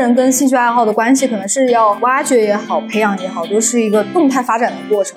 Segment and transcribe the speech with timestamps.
[0.00, 5.14] 人跟兴趣爱好的关系，可能是要挖掘也好，培养也好，都是一个动态发展的过程。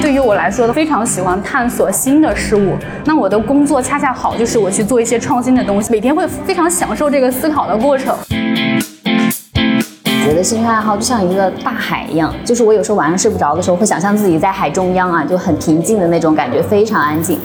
[0.00, 2.76] 对于我来说，非常喜欢探索新的事物。
[3.04, 8.16] 那我的工作恰恰好就是我去做一些创新的东西，每天会非常享受这个思考的过程。
[10.24, 17.38] 觉得兴趣爱好就像一个大海一样，就是我有时候晚上睡不着的时候，会想象自己在海中央啊，就很平静的那种感觉，非常安静。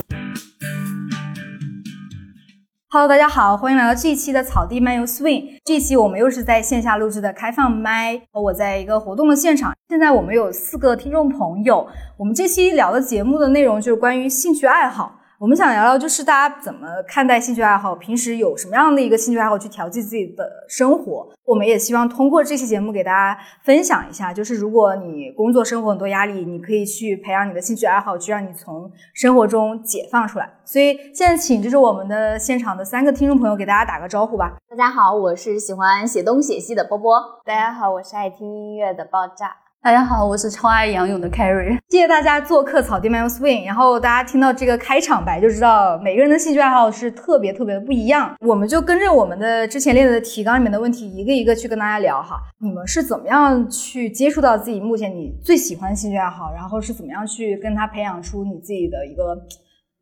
[2.93, 5.59] Hello，大家好，欢迎来到这一期的草地漫游 Swing。
[5.65, 9.73] 这一期我们又是在线下录制的开放麦，我在一个活动的现场。
[9.89, 15.21] 现在我们有四个听众朋友，我们这期聊的节目的内容就是关于兴趣爱好。
[15.43, 21.27] 我们想聊聊，就是大家怎么看待兴趣爱好，平时有什么样的一个兴趣爱好去调剂自己的生活。
[21.43, 30.49] 我们也希望通过这期节目给大家分享一下，就是如果你工作生活很多压力，你可以去培养你的兴趣爱好，去让你从生活中解放出来。
[30.63, 34.53] 所以现在请就是我们的现场的三个听众朋友给大家打个招呼吧。
[34.69, 37.21] 大家好，我是喜欢写东写西的波波。
[37.43, 39.62] 大家好，我是爱听音乐的爆炸。
[39.83, 41.77] 大家好，我是超爱仰泳的 Carrie。
[41.89, 43.65] 谢谢大家做客草地漫游 Swing。
[43.65, 48.33] 然后大家听到这个开场白就知道，每个人的兴趣爱好是特别特别的不一样。
[48.39, 52.37] 我们就跟着我们的之前列的提纲里面的问题，一个一个去跟大家聊哈。
[52.61, 59.37] 你们是怎么样去接触到自己目前你最喜欢的兴趣爱好，然后是怎么样去跟他培养出你自己的一个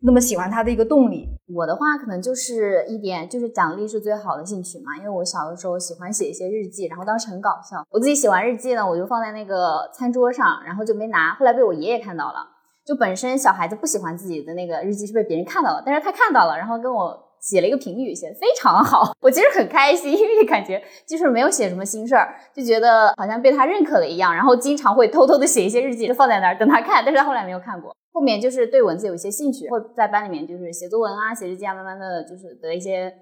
[0.03, 1.29] 那么喜欢它的一个动力？
[1.53, 4.97] 我的话可能就是一点，就是奖励是最好的兴趣嘛。
[4.97, 7.85] 因为我小的时候喜欢写一些日记，然后当时很搞笑。
[7.91, 11.35] 我自己写完日记呢，我就放在那个餐桌上，然后就没拿。
[11.35, 12.47] 后来被我爷爷看到了。
[12.83, 19.13] 就本身小孩子不喜欢自己的那个日记是被别人看到了，但是他看到了，然后跟我写了一个评语，写的非常好。
[19.21, 24.33] 我其实很开心，因为感觉就是没有写什么心事儿，就觉得好像被他认可了一样。
[24.33, 27.95] 然后经常会偷偷的写一些日记，就放在那儿等他看，但是他后来没有看过。
[28.11, 33.13] 后面就是对文字有一些兴趣，会在班里面就是写作文啊、写日记啊，慢慢的就是得一些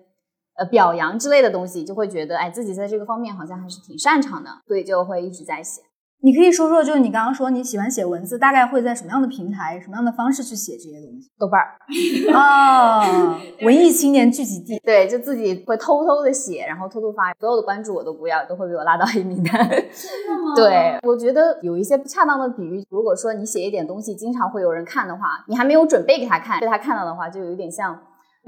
[0.56, 5.82] 呃表扬之类的东西，就会觉得哎自己在这个方面好像还是挺擅长的，所以就会一直在写。
[6.22, 11.30] 你可以说说，就是你刚刚说你喜欢写文字，大概会在什么样的平台、什么样的方式去写这些东西？
[11.40, 11.80] 豆瓣儿
[12.36, 14.80] 哦，文艺青年聚集地。
[14.84, 19.70] 对，就自己会偷偷的写，然后偷偷发，所有的关注我都不要，都会被我拉到黑名单。
[20.56, 27.98] 对，我觉得有一些不恰当的比喻，如果说你写一点东西，经常会有人看的话，你还没有准备给他看，被他看到的话，就有点像。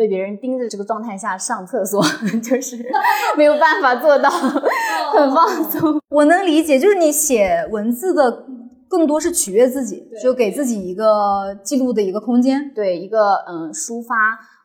[0.01, 2.01] 被别人盯着这个状态下上厕所，
[2.41, 2.75] 就是
[3.37, 4.27] 没有办法做到
[5.13, 6.01] 很放松。
[6.09, 8.45] 我能理解，就是你写文字的
[8.89, 14.15] 更多是取悦自己，就给自己一个记录的一个空间，对一个嗯抒发，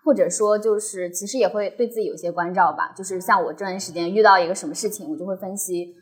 [0.07, 2.95] 或者说就是其实也会对自己有些关照吧。
[2.97, 5.93] 就是像我这段时间遇到一个什么事情，我就会分析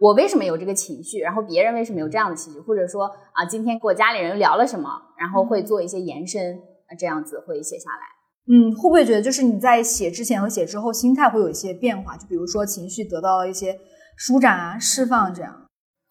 [0.00, 6.58] 我为什么有这个情绪，然后别人为什么有这样的情绪，或者说啊今天跟我家里人聊了什么，然后会做一些延伸，
[6.98, 8.15] 这样子会写下来。
[8.48, 12.16] 嗯，会不会觉得就是你在写之前和写之后心态会有一些变化？
[12.16, 13.78] 就比如说情绪得到了一些
[14.16, 15.52] 舒展啊、释放这样，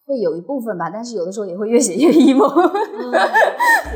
[0.04, 2.46] 会有一部分吧，但是有的时候也会越写越 emo。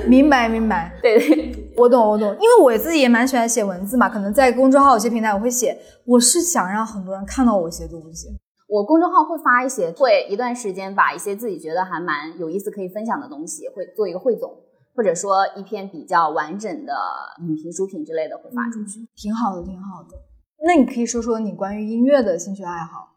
[0.08, 8.28] 明 白明白， 对对，我懂我懂，因为我自己也蛮喜欢写文字嘛，可能在公众号有些平台我会写，我是想让很多人看到我写东西。
[8.66, 14.50] 我公众号会发一些，会一段时间把一些自己觉得还蛮有意思可以分享的东西，会做一个汇总。
[14.94, 16.94] 或者说一篇比较完整的
[17.40, 20.08] 影评、书评之类的会发出去，嗯、挺好的，挺好的。
[20.62, 23.08] 那你可以说说你关于音乐的兴趣爱好？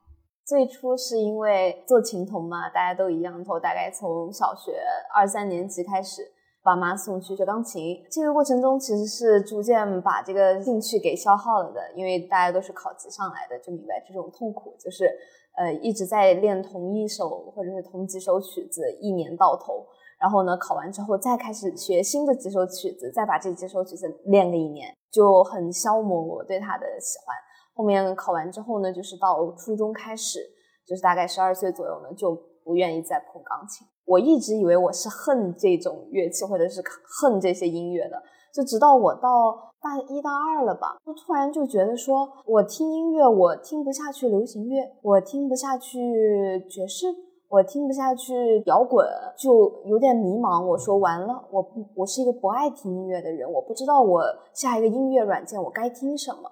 [0.46, 4.78] 最初是因为做琴童嘛，大家都一样头，大概从小学
[5.14, 6.22] 二三年级开始，
[6.62, 7.98] 爸妈送去学钢琴。
[8.12, 15.10] 这个过程中其实是逐渐把这个兴趣给消耗了的，因为大家都是考级上来的，就明白这种痛苦，就是
[15.58, 19.86] 呃一直在练同一首或者是同几首曲子，一年到头。
[20.24, 27.36] 然后呢，考完之后再开始学新的几首曲子，再把这几首曲子练个一年，就很消磨我对它的喜欢。
[27.76, 30.40] 后面考完之后呢，就是到初中开始，
[30.88, 32.34] 就是大概十二岁左右呢，就
[32.64, 33.86] 不愿意再碰钢琴。
[34.06, 36.82] 我一直以为我是恨这种乐器，或者是
[37.22, 38.24] 恨这些音乐的，
[38.54, 47.08] 就直到我到大一大二了吧，就突然就觉得说，我听音乐我听不下去流行乐，我听不下去爵士。
[47.54, 49.06] 我听不下去摇滚，
[49.38, 50.66] 就有点迷茫。
[50.66, 54.24] 我说完了，我不，我是一个不爱听音乐的人，我不知道我
[54.56, 56.52] 下一个音乐软件我该听什么。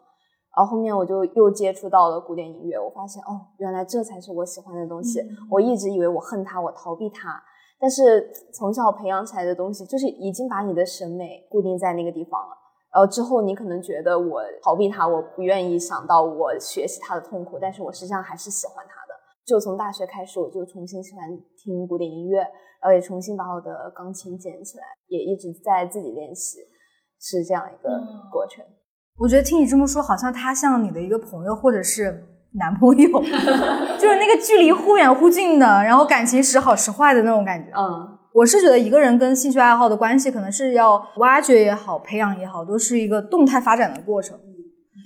[0.56, 5.20] 然后后面我就又接触到了古典音乐，我发现哦，原来这才是我喜欢的东西。
[5.50, 7.42] 我一直以为我恨它，我逃避它，
[7.80, 12.56] 但是从小培养起来的东西，就是已经把你的审美固定在那个地方了。
[12.94, 19.01] 然后之后你可能觉得我逃避它，我不愿意想到我学习它的痛苦，但是我实际上还是喜欢它的。
[19.46, 21.28] 就从大学开始，我就重新喜欢
[21.58, 26.60] 听古典音乐，然后也重新把我的钢琴捡起来，也一直在自己练习，
[27.20, 27.90] 是这样一个
[28.32, 28.64] 过程。
[29.18, 32.24] 我觉得听你这么说，好像他像你的一个朋友或者是
[32.54, 33.10] 男朋友，
[34.00, 37.72] 就是那个距离忽远忽近的，然后感情时好时坏的那种感觉。
[37.78, 44.40] 嗯，我是觉得一个人跟兴趣爱好的关系，可能是要挖掘也好，培养也好，都是一个动态发展的过程。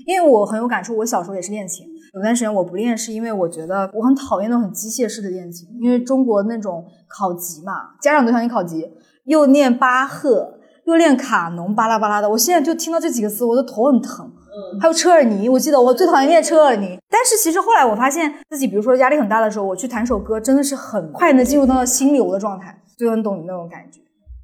[0.06, 8.90] 因为我很有感触，我小时候也是练琴，有段时间我不练，是因为我觉得我很讨厌那种很机械式的练琴，因为中国那种考级嘛，家长都想你考级，
[9.25, 10.60] 又念巴赫。
[10.86, 14.24] 又练卡农巴拉巴拉的，我现在就听到这几个词，我的头很疼。
[14.24, 17.00] 嗯，还有车尔尼，我记得我最讨厌练车尔尼。
[17.10, 24.00] 但是其实后来我发现自己，比如说压力很大的时候，我去弹首歌，真的是很快能进入到心流的状态，就很懂你那种感觉。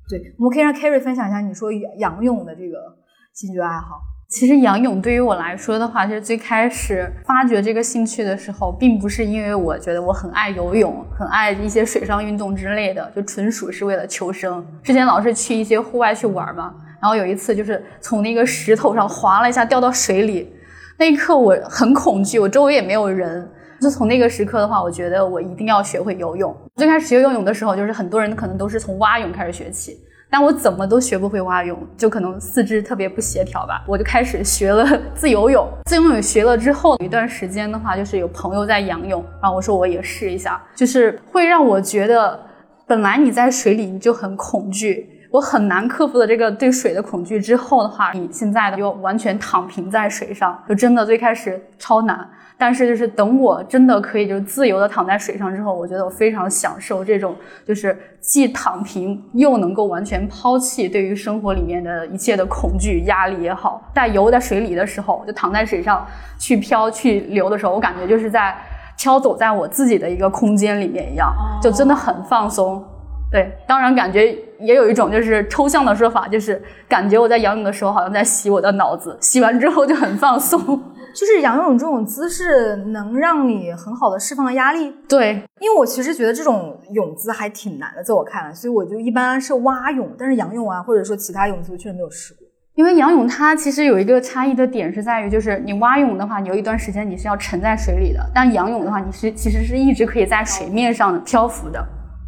[0.10, 2.98] 对，我们可以让 Carrie 分享一下你说仰泳的这个
[3.36, 4.02] 兴趣爱好。
[4.32, 14.66] 其实仰泳对于我来说的话，就是最开始发掘这个兴趣的时候，并不是因为我觉得我很爱游泳，很爱一些水上运动之类的，就纯属是为了求生。
[14.82, 20.50] 之前老是去一些户外去玩嘛，然后有一次就是从那个石头上滑了一下，掉到水里，
[20.98, 23.46] 那一刻我很恐惧，我周围也没有人。
[23.82, 26.56] 就从那个时刻的话，我觉得我一定要学会游泳。
[26.78, 30.00] 最开始学游泳的时候，就是很多人可能都是从蛙泳开始学起。
[30.32, 33.84] 但我怎么都学不会蛙泳，就可能四肢特别不协调吧。
[33.86, 35.68] 我就开始学了自由泳。
[35.86, 42.40] 自由泳学了之后，有一段时间的话，就是有朋友在仰泳，然后我说我也试一下，就是会让我觉得，
[42.88, 47.38] 本来你在水里你就很恐惧，我很难克服的这个对水的恐惧。
[47.42, 52.30] 之后的话，你现在的又完全躺平在水上，就真的最开始超难。
[52.62, 57.36] 但是就是等我真的可以就自由的躺在水上之后，我觉得我非常享受这种
[57.66, 63.82] 就是既躺平又能够完全抛弃对于生活里面的一切的恐惧压力也好。
[63.96, 66.06] 在游在水里的时候，就躺在水上
[66.38, 68.56] 去漂去流的时候，我感觉就是在
[68.96, 72.86] 飘走在我自己的一个空间里面一样，就真的很放松。
[73.32, 80.60] 对，当然感觉也有一种就是抽象的说法，就是感觉我在仰泳的时候好像在洗我的脑子，洗完之后就很放松。
[81.16, 92.48] 就是仰泳这种姿势能让你很好的释放压力，对，因为我其实觉得这种泳姿还挺难的，在我看来，所以我就一般是蛙泳，但是仰泳啊，或者说其他泳姿，我确实没有试过。
[92.76, 101.86] 因为仰泳它其实有一个差异的点是在于，就是你蛙泳的话，你有一段时间你是要沉在水里的，但仰泳的话，你是其实是一直可以在水面上漂浮的，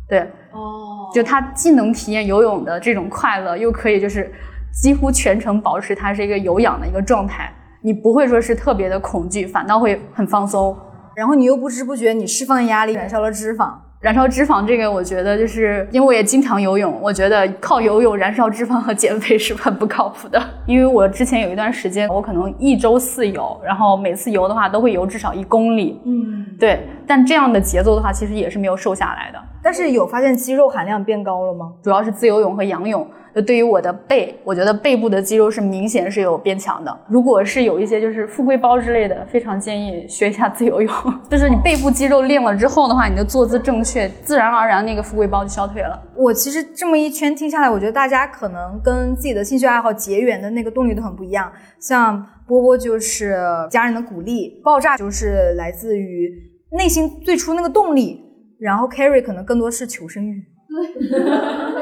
[0.09, 4.31] 对，哦，就它既能体验游泳的这种快乐，又可以就是
[4.71, 7.51] 几乎全程保持它是一个有氧的一个状态。
[7.81, 10.73] 你不会说是特别的恐惧，反倒会很放松，
[11.15, 13.73] 然后你又不知不觉你释放压力，燃烧了脂肪。
[14.03, 20.37] 燃烧脂肪这个，我觉得就是因为我也经常游泳，我觉得靠游泳燃烧脂肪和减肥是很不靠谱的。
[20.65, 26.01] 因为我之前有一段时间，我可能一周四游，然后每次游的话都会游至少一公里。
[26.03, 26.85] 嗯，对。
[27.07, 29.39] 但这样的节奏的话，其实也是没有瘦下来的。
[29.63, 31.71] 但是有发现肌肉含量变高了吗？
[31.81, 33.07] 主要是自由泳和仰泳。
[33.33, 36.95] 就对于我的背，我觉得背部的肌肉是明显是有变强的。
[37.07, 40.93] 如果是有一些就是富贵包之类的，非常建议学一下自由泳。
[41.31, 45.99] 就是你背部肌肉练了之后的话，你的坐姿正确，自然而然那个富贵包就消退了。
[46.15, 51.51] 我其实这么一圈听下来，我觉得大家可能跟自己的兴趣爱好结缘的那个动力都很不一样。
[51.79, 53.35] 像波波就是
[53.71, 56.31] 家人的鼓励，爆炸就是来自于
[56.77, 58.21] 内心最初那个动力，
[58.59, 60.43] 然后 Carry 可能更多是求生欲。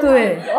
[0.00, 0.38] 对。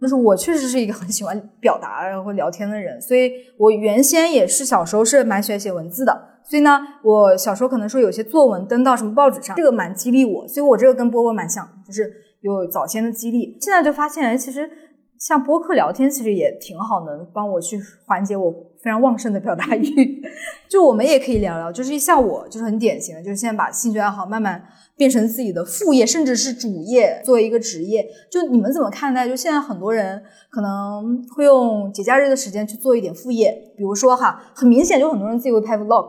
[0.00, 6.12] 就是我确实是一个很喜欢表达然后聊天的人，所以我原先也是小时候是蛮喜欢写文字的，
[6.44, 12.12] 所以呢，我小时候可能说有些作文登到什么报纸上，这个蛮激励我，所以我这个跟波波蛮像，就是
[12.42, 13.56] 有早先的激励。
[13.60, 14.70] 现在就发现，其实
[15.18, 18.50] 像播客聊天，其实也挺好，能帮我去缓解我
[18.82, 20.22] 非常旺盛的表达欲。
[20.70, 24.64] 就我们也可以聊聊，就是像我就是很典型的，就是现在把兴趣爱好慢慢。
[24.98, 29.28] 变成自己的副业，甚至是主业，作为一个职业，就你们怎么看待？
[29.28, 30.20] 就现在很多人
[30.50, 36.08] 可能会用节假日的时间去做一点副业，比如说哈，很明显就很多人自己会拍 vlog，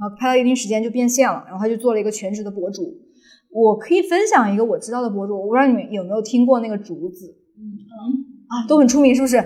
[0.00, 2.82] 然后拍到一定时间就变现了，然后他就做了一个全职的博主。
[3.50, 9.38] 我可以分享一个我知道的博主，我不知道你们有没有听过那个竹子，嗯啊，都很出名是不是？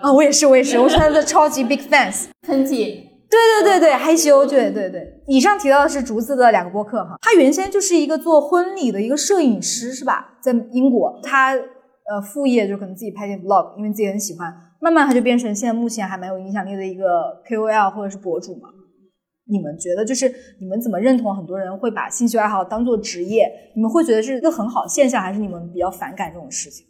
[0.00, 2.28] 啊，我也是，我也是，我是他的超级 big fans。
[2.48, 3.04] 喷嚏。
[3.28, 5.20] 对对对对，害羞，对对对。
[5.26, 10.38] 以上提到的是竹子的两个播客哈，他原先就是一个做婚礼的一个摄影师，是吧？
[10.40, 18.68] 在英国，他呃副业就可能自己拍点 vlog，因为自己很喜欢，慢慢他就变成现在目前还蛮有影响力的一个 KOL 或者是博主嘛。
[19.48, 23.48] 你们觉得就是你们怎么认同很多人会把兴趣爱好当做职业？
[23.74, 26.86] 你们会觉得是一个很好现象，还是你们比较反感这种事情？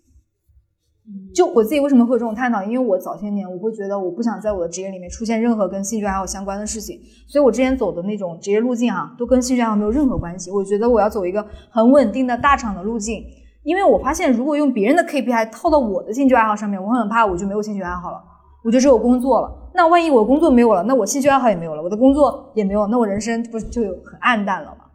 [1.34, 2.62] 就我自己为什么会有这种探讨？
[2.62, 6.98] 因为我早些年我会觉得我不想在我的职业里面出现任何跟兴趣爱好相关的事情，
[7.28, 10.50] 所以我之前走的那种职业路径啊，都跟兴趣爱好没有任何关系。
[10.50, 13.22] 我觉得我要走一个很稳定的大厂的路径，
[13.62, 18.18] 因为我发现如果用别人的 KPI 套到我的兴趣爱好上面，我很怕我就没有兴趣爱好了，
[18.64, 19.70] 我就只有工作了。
[19.74, 24.85] 那万一我工作没有了，那我兴趣爱好也没有了，我的工作也没有，那我人生不就很暗淡了吗？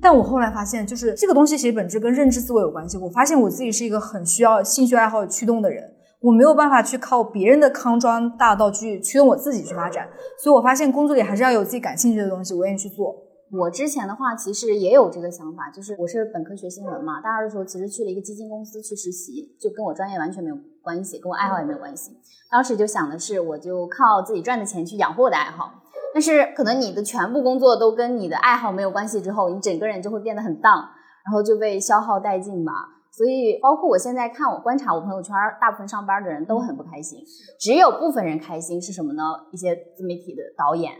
[0.00, 2.96] 但我后来发现，就是这个东西其实本质跟认知思维有关系。
[2.98, 5.82] 我发现我自己是一个很需要兴趣爱好驱动的人，
[6.20, 10.08] 我没有办法去靠别人的康庄大道去驱动我自己去发展。
[10.42, 13.16] 所以我发现工作里还是要有自己感兴趣的东西，我愿意去做。
[13.52, 22.10] 我之前的话其实也有这个想法，就是我是本科学新闻嘛，大二的时候其实去了一个基金公司去实习，就跟我专业完全没有关系，跟我爱好也没有关系。
[22.50, 25.82] 当时就想的是，我就靠自己赚的钱去养活我的爱好。
[26.14, 30.72] 但是可能你的全部工作都跟你的爱好没有关系之后，你整个人就会变得很荡，
[31.24, 32.72] 然后就被消耗殆尽吧。
[33.12, 37.18] 所以包括我现在看我观察我朋友圈，大部分上班的人都很不开心，
[37.58, 39.22] 只有部分人开心是什么呢？
[39.52, 40.92] 一些自媒体的导演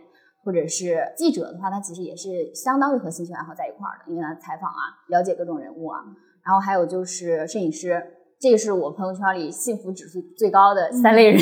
[0.42, 6.00] 或者是记者的话，他其实也是相当于和兴趣爱好在一块儿的，因为他采访啊，了解各种人物啊。
[6.42, 8.02] 然后还有就是摄影师，
[8.40, 11.40] 这个是我朋友圈里幸福指数最高的三类人。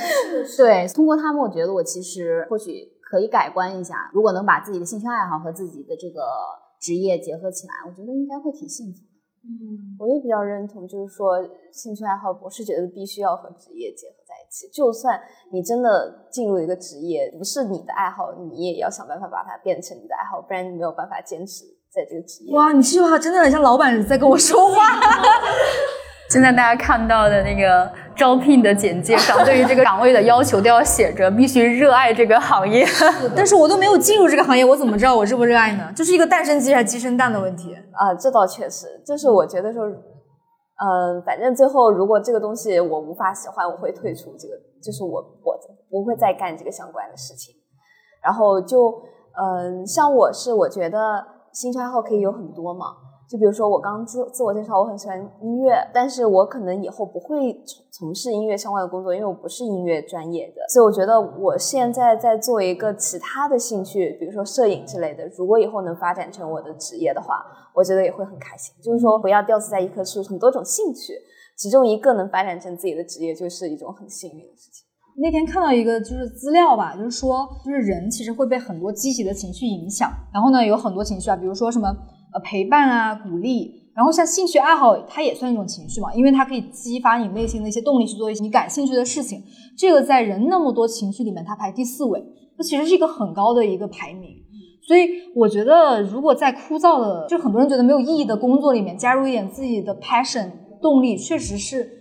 [0.58, 2.99] 对，通过他们，我觉得我其实或许。
[3.10, 6.22] 可以改观一下，如果能把自己的兴趣爱好和自己的这个
[6.80, 9.00] 职业结合起来，我觉得应该会挺幸福。
[9.42, 14.68] 嗯，我也比较认同，就是说兴趣爱好，我是觉得必须要和职业结合在一起。
[14.72, 22.54] 就算你真的进入一个职业，不是你的爱好，你也要想办法把它变成你的爱好，不然你没有办法坚持在这个职业。
[22.54, 25.00] 哇，你这句话真的很像老板在跟我说话。
[26.30, 32.86] 现在大家看到的那个招聘的简介上， 对于这个岗位的要求都要写着必须热爱这个行业。
[33.34, 35.92] 但是我都没有进入这个行业，我怎么知道我热不热爱呢？
[35.94, 38.14] 就是一个蛋生鸡还是鸡生蛋的问题啊！
[38.14, 45.58] 这倒确实，就是我觉得说，嗯，反正最后如果这个东西我无法喜欢，我会退出这个，就是我我
[45.90, 47.52] 不会再干这个相关的事情。
[48.22, 49.02] 然后就
[49.34, 52.86] 嗯，像我是我觉得兴趣爱好可以有很多嘛。
[53.30, 60.62] 就比如说，我刚自自我介绍，我很喜欢音乐，但是我可能以后不会从从事音乐相关的工作，因为我不是音乐专业的。
[60.68, 65.28] 所以我觉得我现在在做一个其他的兴趣，比如说摄影之类的。
[65.38, 67.36] 如果以后能发展成我的职业的话，
[67.72, 68.74] 我觉得也会很开心。
[68.82, 71.12] 就是说，不要吊死在一棵树，很多种兴趣，
[71.56, 74.84] 其中一个能发展成自己的职业，就是一种很幸运的事情。
[75.22, 81.96] 那天看到一个就是资料吧，就是说，就是人其实会被很多积极的情绪影响，然后呢，有很多情绪啊，比如说什么。
[82.32, 89.42] 呃，陪伴啊，鼓励，然后像兴趣爱好，它也算一种情绪嘛，因为它可以激发你内心的一些动力去做一些你感兴趣的事情。
[89.76, 92.22] 这个在人那么多情绪里面，它排第四位，
[92.56, 94.30] 它其实是一个很高的一个排名。
[94.82, 101.99] 所以我觉得，如果在枯燥的，就很多人觉得没有意义的工作里面，加入一点自己的 passion 动力，确实是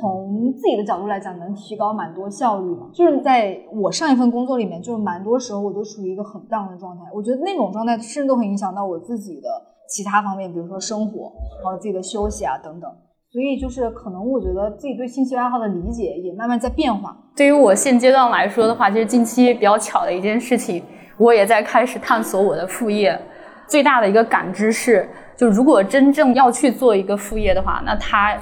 [0.00, 2.80] 从自己的角度来讲，能提高蛮多效率的。
[2.94, 9.48] 就是在我上一份工作里面，就是蛮多时候我都处于一个很 down 的状态，我觉得那种状态甚至都很影响到我自己的
[9.88, 11.30] 其他方面，比如说生活，
[11.62, 12.90] 还有自己的休息啊等等。
[13.30, 17.16] 所以就是可能我觉得自己对兴趣爱好的理解也慢慢在变化。
[17.36, 20.82] 对于我现阶段来说的话，其实近期比较巧的一件事情，
[21.18, 23.20] 我也在开始探索我的副业。
[23.66, 28.38] 最大的一个感知是，就如果真正要去做一个副业的话，那它。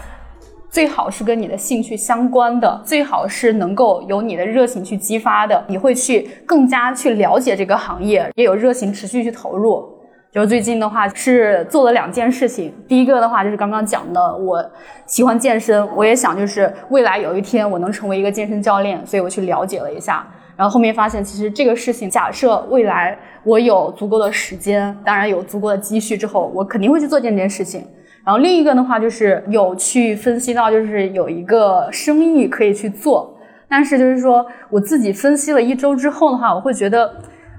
[0.71, 9.85] 最好是跟你的兴趣相关的，最好是能够有你的热情去激发的，你会去更加去了解这个行业，也有热情持续去投入。
[10.31, 14.65] 就最近的话是做了两件事情，第一个的话就是刚刚讲的，我
[15.07, 20.25] 喜欢健身，我也想就是未来有一天我能成为一个健身教练，所以我去了解了一下，
[20.57, 27.85] 然后后面发现其实这个事情，假设未来我有足够的时间，当然有足够的积蓄之后，我肯定会去做这件事情。
[28.25, 33.35] 然后另一个的话就是有去分析到，就是有一个生意可以去做，
[33.69, 37.11] 但是就是说我自己分析了一周之后的话，我会觉得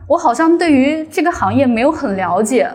[0.08, 2.70] 我好像对于这个行业没有很了解。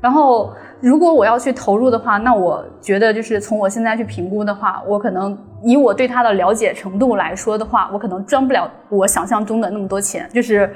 [0.00, 10.74] 然后如果我要去投入的话，那我觉得就是从我现在去评估的话，我可能以我对它的了解程度来说的话，我可能赚不了我想象中的那么多钱，就是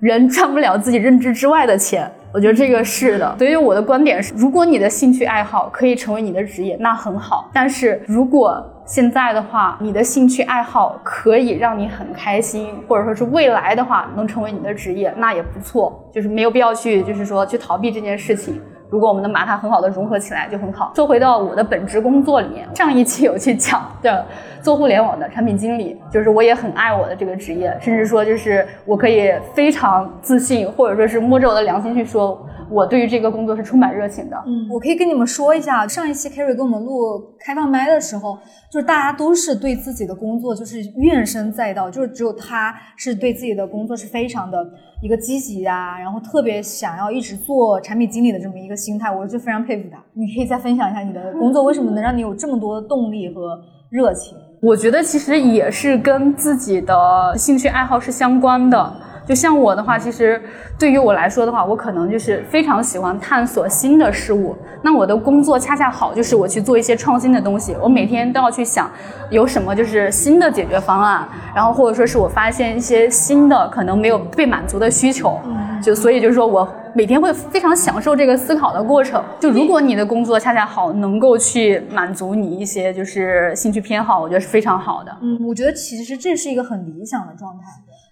[0.00, 2.10] 人赚不了自己认知之外的钱。
[2.32, 3.36] 我觉得这个是的。
[3.38, 7.50] 所以我的观点是，如果你的兴趣爱好可以成为你的职业，那很好。
[7.52, 16.02] 但是如果现在的话，你的兴趣爱好可以让你很开心，或者说是未来的话能成为你的职业，那也不错。
[16.12, 18.60] 就是没有必要去，就是说去逃避这件事情。
[18.92, 20.92] 如果我们能把它很好的融合起来，就很好。
[20.94, 24.22] 说回到我的本职工作里面，上一期有去讲的
[24.60, 32.46] 做互联网的产品经理，就是我也很爱我的这个职业，甚至说就是我可以非常自信，或者说是摸着我的良心去说。
[32.70, 34.36] 我对于这个工作是充满热情的。
[34.46, 38.38] 嗯，我可以跟你们说一下，上一期 Carrie 跟我们录开放麦的时候，
[38.70, 44.58] 就是大家都是对自己的工作就是怨声载道，就是只有他是对自己的工作是非常的
[45.02, 49.98] 一个积极呀，然后特别想要一直做产品经理的这么一个心态，我就非常佩服他。
[50.14, 54.38] 你可以再分享一下你的工作为什么能让你有这么多的动力和热情？
[54.62, 58.92] 我觉得其实也是跟自己的兴趣爱好是相关的。
[59.32, 60.38] 就像我的话，其实
[60.78, 64.54] 对于我来说的话，我可能就是非常喜欢探索新的事物。
[64.82, 68.90] 那我的工作恰恰好就是我去做一些创新的东西，我每天都要去想
[69.30, 75.40] 有什么就是新的解决方案，然后或者说是我发现一些新的可能没有被满足的需求。
[75.82, 79.24] 就所以就是说我每天会非常享受这个思考的过程。
[79.40, 85.10] 就如果你的工作恰恰好能够去满足你一些就是兴趣偏好，我觉得是非常好的。
[85.22, 87.64] 嗯，我觉得其实这是一个很理想的状态。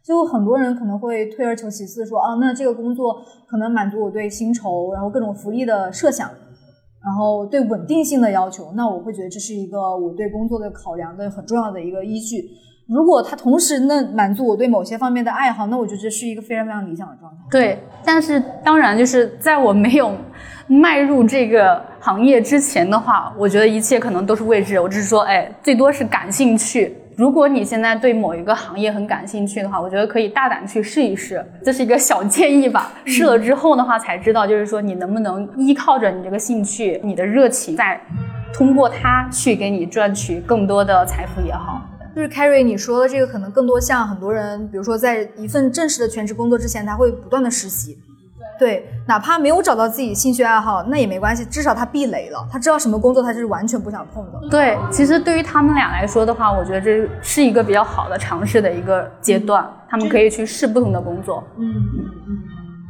[0.04, 6.28] 就很多人可能会退而求其次，说啊，那这个工作可能满足我对薪酬，然后各种福利的设想，
[7.04, 12.50] 然后对稳定性的要求，那我会觉得这是一个我对工作的考量的很重要的一个依据。
[12.88, 17.38] 如果它同时能满足我对某些方面的爱好，那我觉得这是一个非常非常理想的状态。
[17.48, 20.12] 对，但是当然就是在我没有
[20.66, 24.80] 迈入这个行业之前的话，我觉得一切可能都是未知。
[24.80, 26.96] 我只是说，哎，最多是感兴趣。
[27.20, 32.90] 如果你现在对某一个行业很感兴趣的话，我觉得可以大胆去试一试，这是一个小建议吧。
[33.04, 38.00] 试了之后的话，才知道就是说你能不能依靠着你这个兴趣、你的热情，再
[38.54, 41.82] 通过它去给你赚取更多的财富也好。
[42.16, 47.98] 就是 Carrie 你说的这个，可能更多像很多人，比如说在一份正式的全职工作之前，他会不断的实习。
[48.60, 54.48] 对，哪怕没有找到自己兴趣爱好，那也没关系，至少他避雷了，他知道什么工作他就是完全不想碰的。
[54.50, 61.42] 对，其实对于他们俩来说的话，我觉得这是一个比较好的尝试的一个阶段，他们可以去试不同的工作。
[61.56, 62.38] 嗯嗯嗯，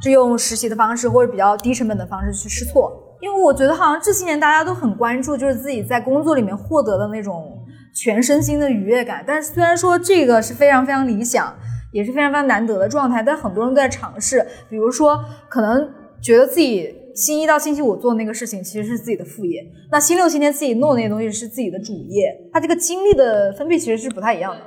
[0.02, 7.56] 就用实习的方式或者比较低成本的方式去试错，因为我觉得好像这些年大家都很关注，就是自己在工作里面获得的那种
[7.94, 9.22] 全身心的愉悦感。
[9.24, 11.54] 但是虽然说这个是非常非常理想。
[11.92, 14.46] 也是非常非常难得的状态，但很多人都在尝试。
[14.68, 15.88] 比如说，可能
[16.22, 22.32] 觉得自己星期一到星期五做的那个事情其实是自己的副业，那星期六、星期天自己弄的那些东西是自己的主业。
[22.52, 24.60] 它这个精力的分配其实是不太一样的。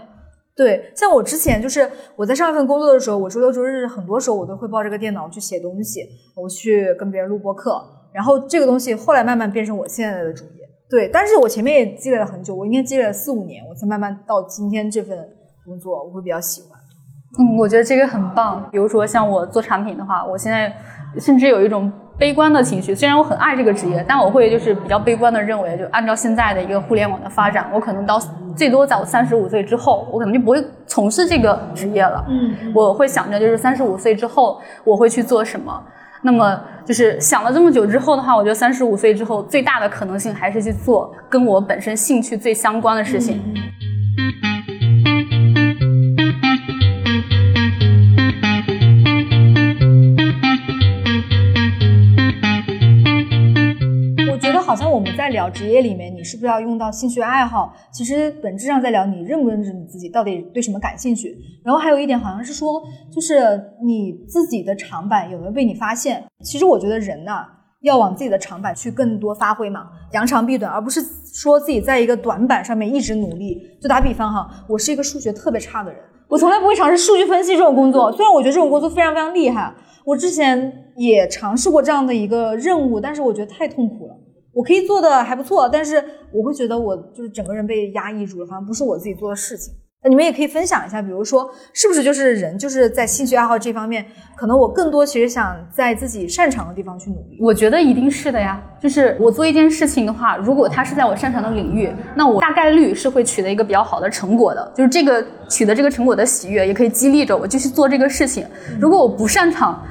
[0.56, 6.02] 对，像我之前就是我在上一份工作的时候，我周六周日很多时候我都会抱着个电脑去写东西，
[6.36, 7.82] 我去跟别人录播课，
[8.14, 10.52] 然后这个东西后来慢慢变成我现在的主业。
[10.90, 15.18] 对，但是我前面也积累了很久，我应该积累了四五年，我才慢慢到今天这份
[15.66, 16.73] 工作，我会比较喜欢。
[17.40, 18.64] 嗯，我觉得这个很棒。
[18.72, 20.72] 比如说像我做产品的话，我现在
[21.20, 22.94] 甚至有一种悲观的情绪。
[22.94, 28.20] 虽然我很爱这个职业，但我会就是比较悲观的认为，就按照现在的一个互联网的发展，我可能到
[28.56, 32.24] 最多在我三十五岁之后，我可能就不会从事这个职业了。
[32.30, 35.84] 嗯，我会想着就是三十五岁之后我会去做什么。
[36.26, 43.38] 那么就是想了这么久之后的话，我觉得三十五岁之后最大的可能性还是去做跟我本身兴趣最相关的事情。
[43.38, 43.83] 好
[55.34, 57.74] 聊职业里面，你是不是要用到兴趣爱好？
[57.92, 61.36] 其实本质上在聊你认不认知你自己，到底对什么感兴趣。
[61.66, 66.24] 然后还有一点好像是说，就是你自己的长板有没有被你发现？
[66.42, 67.46] 其实我觉得人呐，
[67.82, 71.02] 要往自己的长板去更多发挥嘛，扬长避短，而不是
[71.34, 73.60] 说自己在一个短板上面一直努力。
[73.82, 78.12] 就打比方哈，我是一个数学特别差的人，我从来不会尝试数据分析这种工作。
[78.12, 79.74] 虽然我觉得这种工作非常非常厉害，
[80.06, 84.16] 我之前也尝试过这样的一个任务，但是我觉得太痛苦了。
[84.54, 89.74] 我可以做的还不错，但是我会觉得我就是整个人被压抑住了，好像不是我自己做的事情。
[90.06, 97.38] 那你们也可以分享一下，比如说是不是就是人就是在兴趣爱好这方面，可能我更多其实想在自己擅长的地方去努力。
[97.40, 104.72] 我觉得一定是的呀，就是我做一件事情的话，如果它是在我擅长的领域，那我大概率是会取得一个比较好的成果的。
[104.76, 108.46] 就是这个取得这个成果的喜悦，也可以激励着我继续做这个事情。
[108.78, 109.82] 如果我不擅长，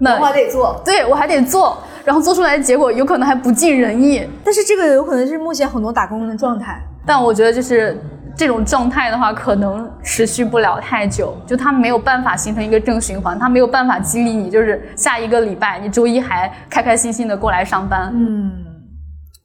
[0.00, 1.76] 那我还得做，对我还得做。
[2.08, 6.82] 然后做出来的结果有可能还不尽人意，但是这个有可能是目前很多打工人的状态。
[7.04, 8.00] 但我觉得就是
[8.34, 18.10] 这种状态的话，可能持续不了太久，就它没有办法形成一个正循环，它没有办法激励你，就是下一个礼拜你周一还开开心心的过来上班。
[18.14, 18.52] 嗯，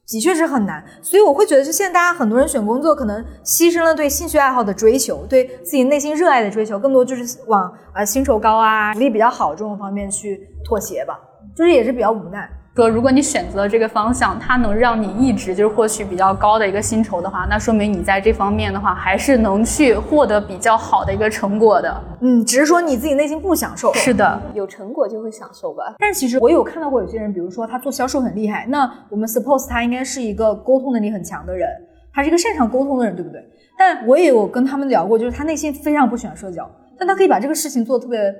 [0.08, 11.20] 的确是很难，所以我会觉得，就现在大家很多人选工作，可能牺牲了对兴趣爱好的追求，对自己内心热爱的追求，更多就是往啊薪酬高啊、福利比较好这种方面去妥协吧，
[11.54, 12.48] 就是也是比较无奈。
[12.76, 22.02] 说，如果你选择了这个方向，它能让你一直就是获取比较高的一个薪酬的话，那说明你在这方面的话，还是能去获得比较好的一个成果的。
[22.20, 23.94] 嗯，只是说你自己内心不享受。
[23.94, 25.94] 是的，有成果就会享受吧。
[26.00, 31.68] 但其实我有看到过有些人，比如说他做销售很厉害，那我们 suppose 他应该是一个沟通能力很强的人，
[32.12, 33.40] 他是一个擅长沟通的人，对不对？
[33.78, 38.34] 但我也有跟他们聊过，就是他内心非常不喜欢社交，但他可以把这个事情做得特别。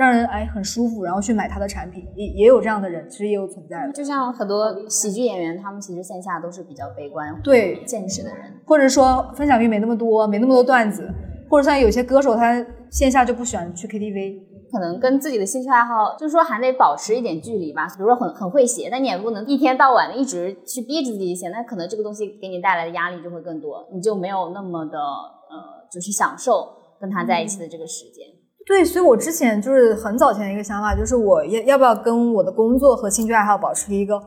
[0.00, 3.92] 让人哎很舒服，然后去买他的产品，也也有这样的人，其实也有存在的。
[3.92, 11.12] 就像很多喜剧演员，他们其实线下都是比较悲观、对现实的人，或者说分享欲没那么多，没那么多段子，
[11.50, 14.40] 或者像有些歌手，他线下就不喜欢去 KTV，
[14.72, 17.86] 可能跟自己的兴趣爱好，就是说还得保持一点距离吧。
[17.88, 28.26] 比如说很很会写，但你也不能一天到晚的一直去逼着自己写，那可能这个东西给你带来的压力就会更多，你就没有那么的呃，就是享受跟他在一起的这个时间。
[28.66, 34.20] 对，所以我之前就是很早前的一个想法，就是我要要不要跟我的工作和兴趣爱好保持一个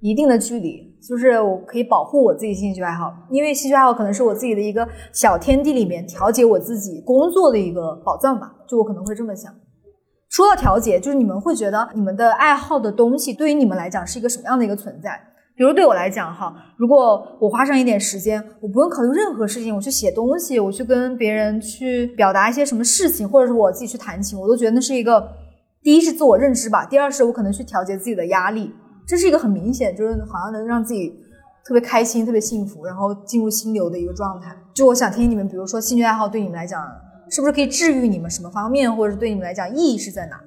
[0.00, 9.50] 一定的距离，就是我可以保护我自己兴趣爱好，因为兴趣爱好可能是我自己的一个小天地里面调节我自己工作的一个宝藏吧，就我可能会这么想。
[10.28, 15.18] 说到调节，就是你们会觉得你们的爱好的东西对于你们来讲是一个什么样的一个存在？
[15.56, 25.26] 比如对我来讲，哈，如果我花上一点时间，我不用考虑任何事情，我去写东西，我去跟别人去表达一些什么事情，或者是我自己去弹琴，我都觉得那是一个，
[25.82, 28.70] 第一是自我认知吧，第二是我可能去调节自己的压力，
[29.08, 31.10] 这是一个很明显，就是好像能让自己
[31.64, 34.54] 特别开心、特别幸福，然后进入心流的一个状态。
[34.74, 36.82] 就我想听你们，比如说兴趣爱好对你们来讲，
[37.30, 40.38] 是不是可以治愈你们什么方面，或者是对你们来讲意义是在哪？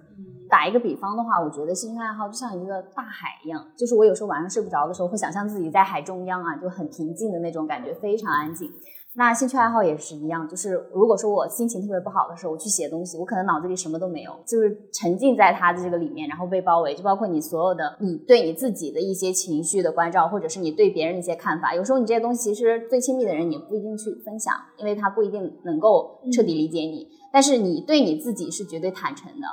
[0.50, 8.70] 打一个比方的话，我觉得兴趣爱好就像一个大海一样，就是我有时候晚上睡不着的时候，会想象自己在海中央啊，就很平静的那种感觉，非常安静。
[9.16, 21.74] 那兴趣爱好也是一样，就是如果说我心情特别不好的时候，我去写东西，我可能脑子里什么都没有，就是沉浸在它的这个里面，然后被包围，就包括你所有的你对你自己的一些情绪的关照，或者是你对别人的一些看法。
[21.74, 29.48] 有时候你这些东西其实最亲密的人你不一定去分享，因为他不一定能够彻底理解你，但是你对你自己是绝对坦诚的。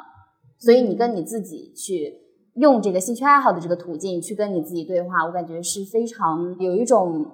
[0.66, 2.12] 所以你跟你自己去
[2.56, 7.24] 用这个兴趣爱好的这个途径去跟你自己对话，我感觉是非常有一种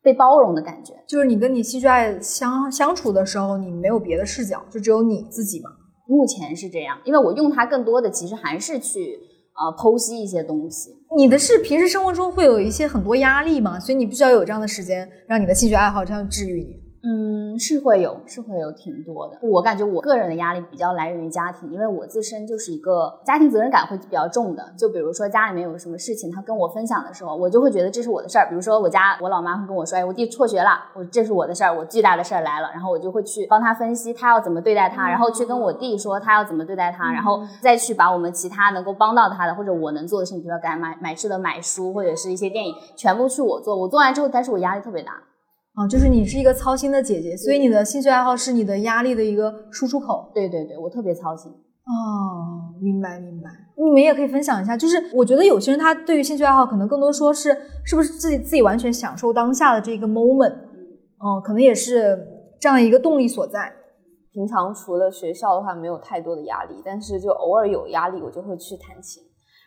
[0.00, 0.94] 被包容的感觉。
[1.04, 5.70] 就是你跟你兴趣爱相相处的时候，你没有别的视角，就只有你自己嘛。
[6.06, 9.18] 目前是这样，因为我用它更多的其实还是去
[9.56, 10.92] 呃剖析一些东西。
[11.16, 16.83] 你的是平时生活中会有一些很多压力嘛，所以你必须要有这样的时间，让你的兴趣爱好这样治愈你。
[17.06, 19.38] 嗯，是会有，是会有挺多的。
[19.42, 24.72] 我感觉我个人的压力比较来源于家庭，因为我自身就是一个家庭责任感会比较重的。
[24.78, 28.48] 就比如说家里面有什么事情，他跟我分享的时候，我就会觉得这是我的事儿。
[28.48, 43.76] 比如说我家我老妈会跟我说，哎，我弟辍学了，我这是我的事儿，我巨大的事儿来了，然后我就会去帮他分析他要怎么对待他，然后去跟我弟说他要怎么对待他，然后再去把我们其他能够帮到他的或者我能做的事情，比如说给他买买吃的、买书或者是一些电影，全部去我做。
[43.76, 45.12] 我做完之后，但是我压力特别大。
[45.74, 50.30] 啊，就是你是一个操心的姐姐，所以你的兴趣爱好是你的压力的一个输出口。
[50.32, 51.50] 对对对，我特别操心。
[51.50, 53.50] 哦，明白明白。
[53.76, 57.50] 你们也可以分享一下，就是我觉得有些人他对于兴趣爱好可能更多说是
[57.84, 62.24] 是不是自己自己完全享受当下的这个 moment，嗯，可能也是
[62.60, 63.72] 这样一个动力所在。
[64.32, 69.22] 平常除了学校的话，没有太多的压力，但是就偶尔有压力，我就会去弹琴，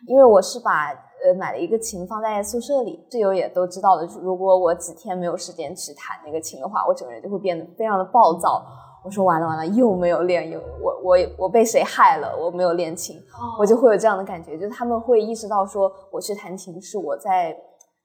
[0.06, 0.94] 因为我是把。
[1.28, 4.08] 呃，买了一个琴放在宿舍里，室友也都知道的。
[4.22, 8.64] 如果我几天没有时间去弹那个琴的话，我整个人就会变得非常的暴躁。
[9.04, 12.36] 我说完了完了，又没有练，又我我我被谁害了？
[12.36, 13.16] 我没有练琴，
[13.58, 14.58] 我就会有这样的感觉。
[14.58, 17.56] 就他们会意识到说，我去弹琴是我在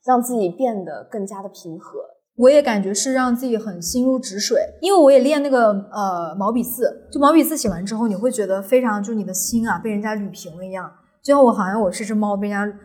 [0.06, 2.00] 让自己变得更加的平和。
[2.38, 10.90] 我也感觉是让自己很心如止水，因为我也练那个呃毛笔字，就毛笔字写完之后，你会觉得非常，就你的心啊被人家捋平了一样，
[11.24, 12.78] 就像我好像我是只猫被人家。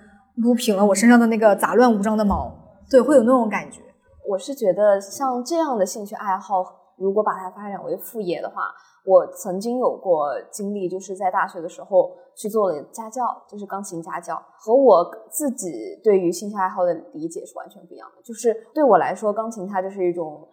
[0.42, 2.52] 撸平了我身上的那个杂乱无章的毛，
[2.90, 3.80] 对，会有那种感觉。
[4.28, 6.64] 我是觉得像这样的兴趣爱好，
[6.96, 8.62] 如果把它发展为副业的话，
[9.04, 18.22] 我曾经有过经历，就是在大学的时候去做了家教，就是钢琴家教，和我自己对于兴趣爱好的理解是完全不一样的。
[18.22, 20.46] 就是对我来说，钢琴它就是一种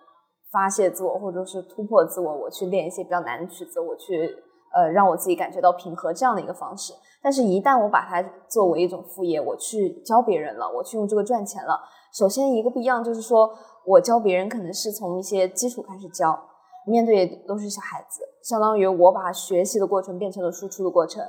[0.51, 4.35] 发泄自我或者是突破自我，我去练一些比较难的曲子，我去。
[4.75, 11.79] 呃，让我自己感觉到平和这样的一个方式，但是，一旦我把它作为一种副业，我去教别人了，我去用这个赚钱了，
[12.13, 13.49] 首先一个不一样就是说
[13.85, 16.37] 我教别人可能是从一些基础开始教，
[16.85, 21.23] 面对都是小孩子，相当于我把学习的过程变成了输出的过程，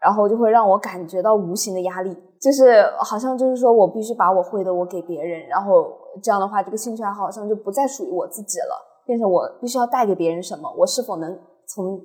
[0.00, 11.36] 然后就会让我感觉到无形的压力，就是好像就是说我必须把我会的我给别人，然后这样的话这个兴趣爱好好像就不再属于我自己了，变成我必须要带给别人什么，我是否能
[11.66, 12.00] 从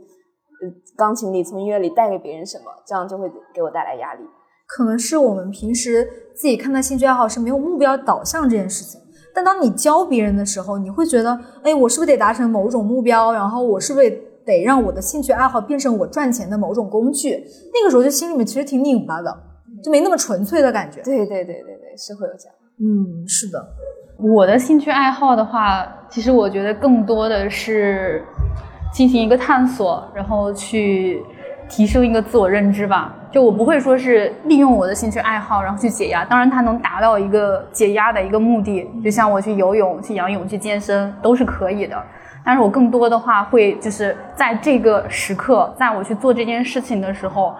[0.96, 4.22] 钢琴里从音乐里带给别人什么，这样就会给我带来压力。
[4.66, 9.00] 可能是我们平时自己看待兴趣爱好是没有目标导向这件事情，
[9.36, 13.34] 但当你教别人的时候，你会觉得，哎，我是不是得达成某种目标？
[13.34, 14.10] 然后我是不是
[14.46, 17.44] 得让我的兴趣爱好变成我赚钱的某种工具？
[17.74, 19.36] 那个时候就心里面其实挺拧巴的，
[19.84, 21.02] 就没那么纯粹的感觉。
[21.04, 22.56] 对对对对对，是会有这样。
[22.80, 23.64] 嗯，是的。
[24.18, 28.24] 我的兴趣爱好的话，其实我觉得更多的是
[28.94, 31.22] 进行一个探索，然后去
[31.68, 33.14] 提升一个自我认知吧。
[33.32, 36.24] 就我不会说是利用我的兴趣爱好，然后去解压。
[36.24, 42.02] 当然，它能达到一个解压的一个目的，就像我去游泳、去仰泳、去健身都是可以的。
[42.46, 47.56] 但是我更多的话会就是在这个时刻，在我去做这件事情的时候，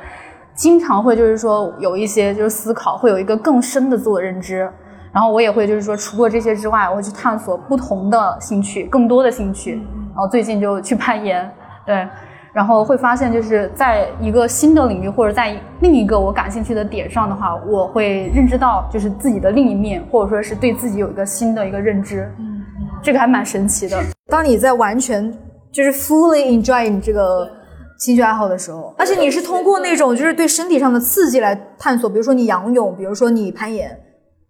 [0.54, 4.70] 经常会就是说有一些就是思考，会有一个更深的自我认知。
[5.14, 9.76] 然后我也会就是说，除过这些之外，我会去探索不同的兴趣，更多的兴趣。
[9.76, 11.48] 然后最近就去攀岩，
[11.86, 12.08] 对，
[12.52, 22.28] 然后会发现就是在一个新的领域或者在另一个我感兴趣的点上的话，我会认知到就是自己的另一面，或者说是对自己有一个新的一个认知。
[22.40, 22.62] 嗯，
[23.04, 24.04] 这个还蛮神奇的。
[24.30, 25.32] 当你在完全
[25.72, 27.48] 就是 fully enjoy 你这个
[28.00, 33.96] 兴趣爱好的时候，而且你是通过那种就是对身体上的刺激来探索，比如说你仰泳，比如说你攀岩。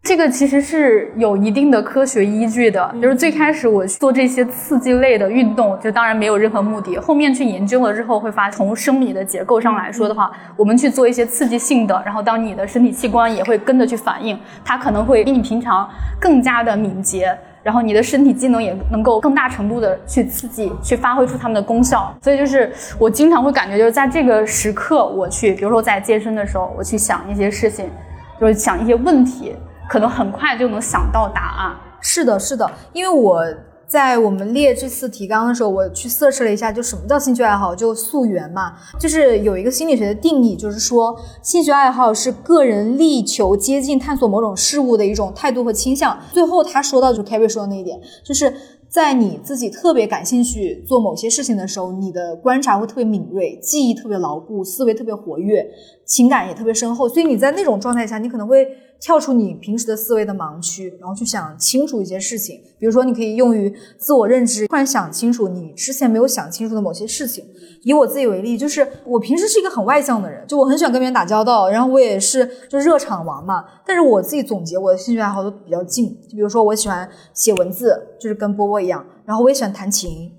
[0.04, 6.98] 这个其实是有一定的科学依据的，就是最开始我做这些刺激类的运动，就当然没有任何目的。
[6.98, 15.90] 后面去研究了之后，会发现从生理的结构上来说的话，我们去做一些刺激性的，然后当你的身体器官也会跟着去反应，它可能会比你平常
[16.20, 22.14] 更加的敏捷，然后你的身体机能也能够更大程度的去刺激，去发挥出它们的功效。
[22.22, 27.90] 所以就是我经常会感觉就是在这个时刻，我去，比如说在健身的时候，我去想一些事情，
[28.38, 29.56] 就是想一些问题。
[29.90, 31.76] 可能很快就能想到答案。
[32.02, 33.42] 是的，是的，因为我
[33.88, 46.18] 在我们列这次提纲的时候，我去测试了一下，就什么叫兴趣爱好，就溯源嘛，就是有一个心理学的定义，就是说兴趣爱好是个人力求接近、探索某种事物的一种态度和倾向。
[46.34, 48.54] 最后他说到，就凯瑞说的那一点，就是
[48.90, 55.66] 在你自己特别感兴趣做某些事情的时候，你的观察会特别敏锐，记忆特别牢固，思维特别活跃，
[56.06, 58.68] 情感也特别深厚，所以你在那种状态下，你可能会。
[59.04, 62.62] 跳出你平时的思维的盲区，然后去想清楚一些事情。
[62.80, 67.44] 比如说，你可以用于自我认知，突然想清楚你之前没有想清楚的某些事情。
[67.82, 73.66] 以我自己为例，就是我平时是一个很外向的人，就我很喜欢跟别人打交道，然后我也是就热场王嘛。
[73.86, 80.32] 但是我自己总结我的兴趣爱好都比较近，就比如说我喜欢写文字，就是跟波波一样，然后我也喜欢弹琴，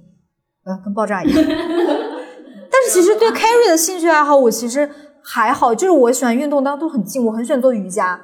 [0.64, 1.37] 嗯，跟爆炸一样。
[1.44, 4.88] 但是其实对 Carrie 的兴趣爱好，我其实
[5.22, 8.18] 还好，就是我喜欢运动，但都很近，我很喜欢做瑜伽。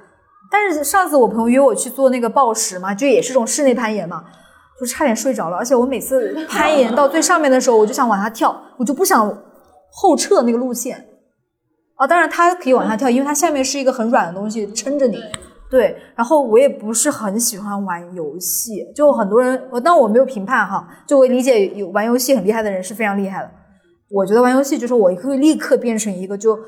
[0.50, 4.24] 但是上次我朋友约我去做那个暴食嘛，就也是这种室内攀岩嘛，
[4.80, 5.56] 就差点睡着了。
[5.56, 9.26] 而且我每次攀岩到最上面的时候，我就想往下跳，我就不想
[9.92, 11.06] 后撤那个路线。
[11.94, 15.18] 啊，当然它可以往下跳，因为它下面是一个很软的东西撑着你。
[15.70, 23.50] 对，然后我也不是很喜欢玩游戏，就很多人，但我没有评判哈，就我理解有玩游戏很厉害的人是非常厉害的。
[24.10, 26.58] 我觉得玩游戏就是我会立刻变成一个就。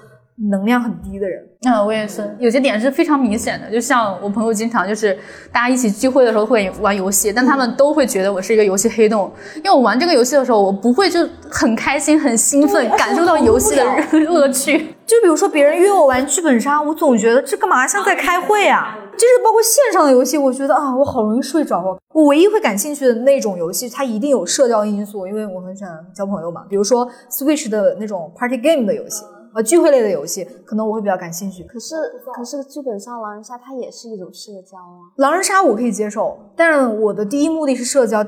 [0.50, 3.70] 能量很低的人，嗯，我也是，有些点是非常明显的。
[3.70, 5.16] 就像我朋友经常就是
[5.52, 14.78] 大家一起聚会的时候会玩游戏，但他们都会觉得我是一个游戏黑洞，因为我玩这个游戏的时候，我不会就很开心、很兴奋，感受到游戏的乐趣。
[15.04, 18.96] 就比如说别人约我玩剧本杀，我总觉得这干嘛像在开会啊？
[19.12, 21.84] 就是包括线上的游戏，我觉得啊，我好容易睡着。
[22.14, 26.64] 我唯一会感兴趣的那种游戏，它一定有社交因素，因为我很喜欢交朋友嘛。
[26.68, 29.22] 比如说 Switch 的那种 Party Game 的游戏。
[29.54, 31.62] 呃，聚会类的游戏可能我会比较感兴趣。
[31.64, 31.94] 可是，
[32.34, 35.12] 可是剧本杀、狼人杀它也是一种社交啊。
[35.16, 38.24] 狼人杀我可以接受，但是我的第一目的是社交，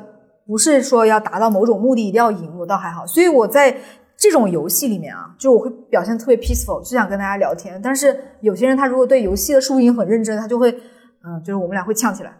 [0.46, 3.06] 不是说要达到某种目的一定要赢，我倒还好。
[3.06, 3.74] 所以我在
[4.16, 7.80] 这种游戏里面啊，就我会表现特别 peaceful，就想跟大家聊天。
[7.82, 12.36] 但是有些人他如果对游戏的输赢很认真，他就会，嗯，就是我们俩会呛起来，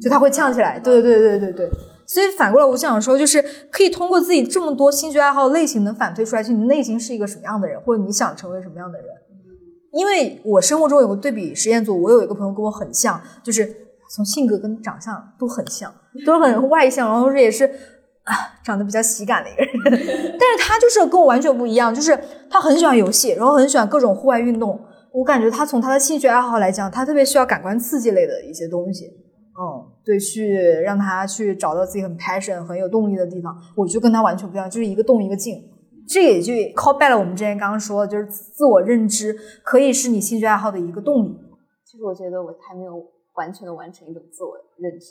[0.00, 0.78] 就他会呛起来。
[0.78, 1.70] 对对对对对对。
[2.08, 3.40] 所以反过来，我想说，就是
[3.70, 9.06] 可以通过自己这么多兴趣爱好类型，能反推出来，就你内心是一个什么样的人，或者你想成为什么样的人。
[9.92, 13.70] 因为我生活中有个对比实验组，我有一个朋友跟我很像，就是
[14.14, 15.92] 从性格跟长相都很像，
[16.24, 17.66] 都是很外向，然后也是
[18.24, 20.00] 啊长得比较喜感的一个人。
[20.40, 22.18] 但是他就是跟我完全不一样，就是
[22.48, 24.80] 他很喜欢游戏，然后很喜欢各种户外运动。
[25.12, 29.06] 我感觉他从他的兴趣爱好来讲，他特别需要感官刺激类的一些东西。
[29.58, 35.62] 嗯，对，去让他去找到自己很 passion、很有动力的地方，我就跟他完全不一样，就是一个动一个静。
[36.08, 41.36] 这也就 call back 了我们之前刚刚说的，就是自我认知可以是你兴趣爱好的一个动力。
[41.84, 42.94] 其实我觉得我还没有
[43.36, 45.08] 完全的完成一种自我认知。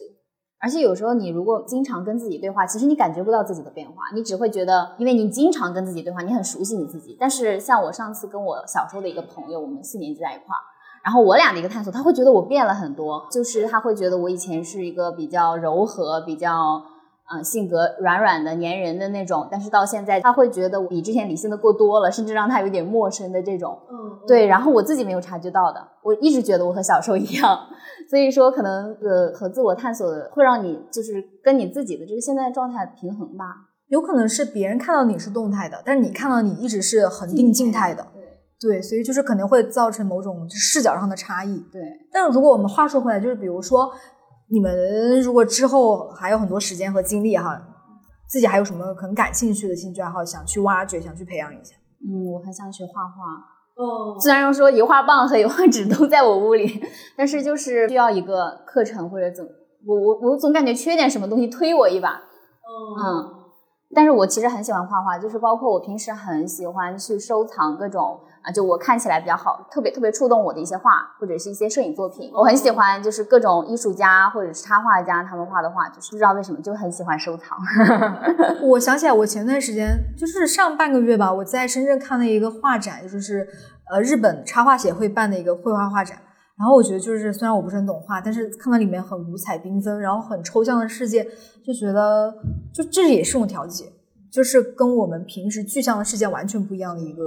[0.60, 7.16] 而且有时候你如果经常跟自己对话，其实你感觉不到自己的变化，你只会觉得，因为你经常跟自己对话，你很熟悉你自己。
[7.20, 10.64] 但是像我上次跟我小时候的一个朋友，我们四年级在一块儿，
[11.04, 16.82] 然后我俩的一个探索，他会觉得我变了很多，就是他会觉得我以前是一个比较柔和、比较
[17.32, 23.78] 嗯性格软软的、粘人的那种，但是到现在他会觉得比之前理性的过多了，甚至让他有点陌生的这种。
[23.90, 24.48] 嗯，对。
[24.48, 27.60] 然后我自己没有察觉到的，我一直觉得我和小时候一样。
[28.10, 33.46] 所以说，可能呃和自我探索会让你就是跟你自己的这个现在状态平衡吧。
[33.90, 38.06] 有可能是别人看到你是动态的，但是你看到你一直是恒定静态的。
[38.60, 41.58] 对，所以就是可能会造成某种视角上的差异。
[41.72, 43.92] 对，但是如果我们话说回来，就是比如说
[44.50, 47.62] 你们如果之后还有很多时间和精力哈，
[48.28, 51.76] 自己还有什么很感兴趣的兴趣爱好想去挖掘、想去培养一下？
[52.02, 53.84] 嗯，我很想学画画。
[53.84, 56.82] 哦，虽然说油画棒和油画纸都在我屋里，
[57.16, 59.46] 但是就是需要一个课程或者怎，
[59.86, 62.10] 我我我总感觉缺点什么东西推我一把。
[62.10, 63.36] 嗯，
[63.94, 72.32] 但是我其实很喜欢画画，就是包括我平时很喜欢去收藏各种啊，就我看起来比较好，特别特别触动我的一些画或者是一些摄影作品。
[72.34, 77.58] 我很喜欢就是各种艺术家或者是插画家他们画的画，就是不知道为什么就很喜欢收藏。
[78.64, 83.46] 我想起来，我前段时间就是上半个月吧，我在深圳看了一个画展，就是
[83.92, 86.18] 呃日本插画协会办的一个绘画画展。
[86.58, 91.24] 然后我觉得就是虽然我不是很懂画，但是看到里面很五彩缤纷，然后很抽象的世界，
[91.64, 92.34] 就觉得
[92.74, 93.86] 就这也是种调节，
[94.32, 97.24] 就是跟我们平时具象的世界完全不一样的一个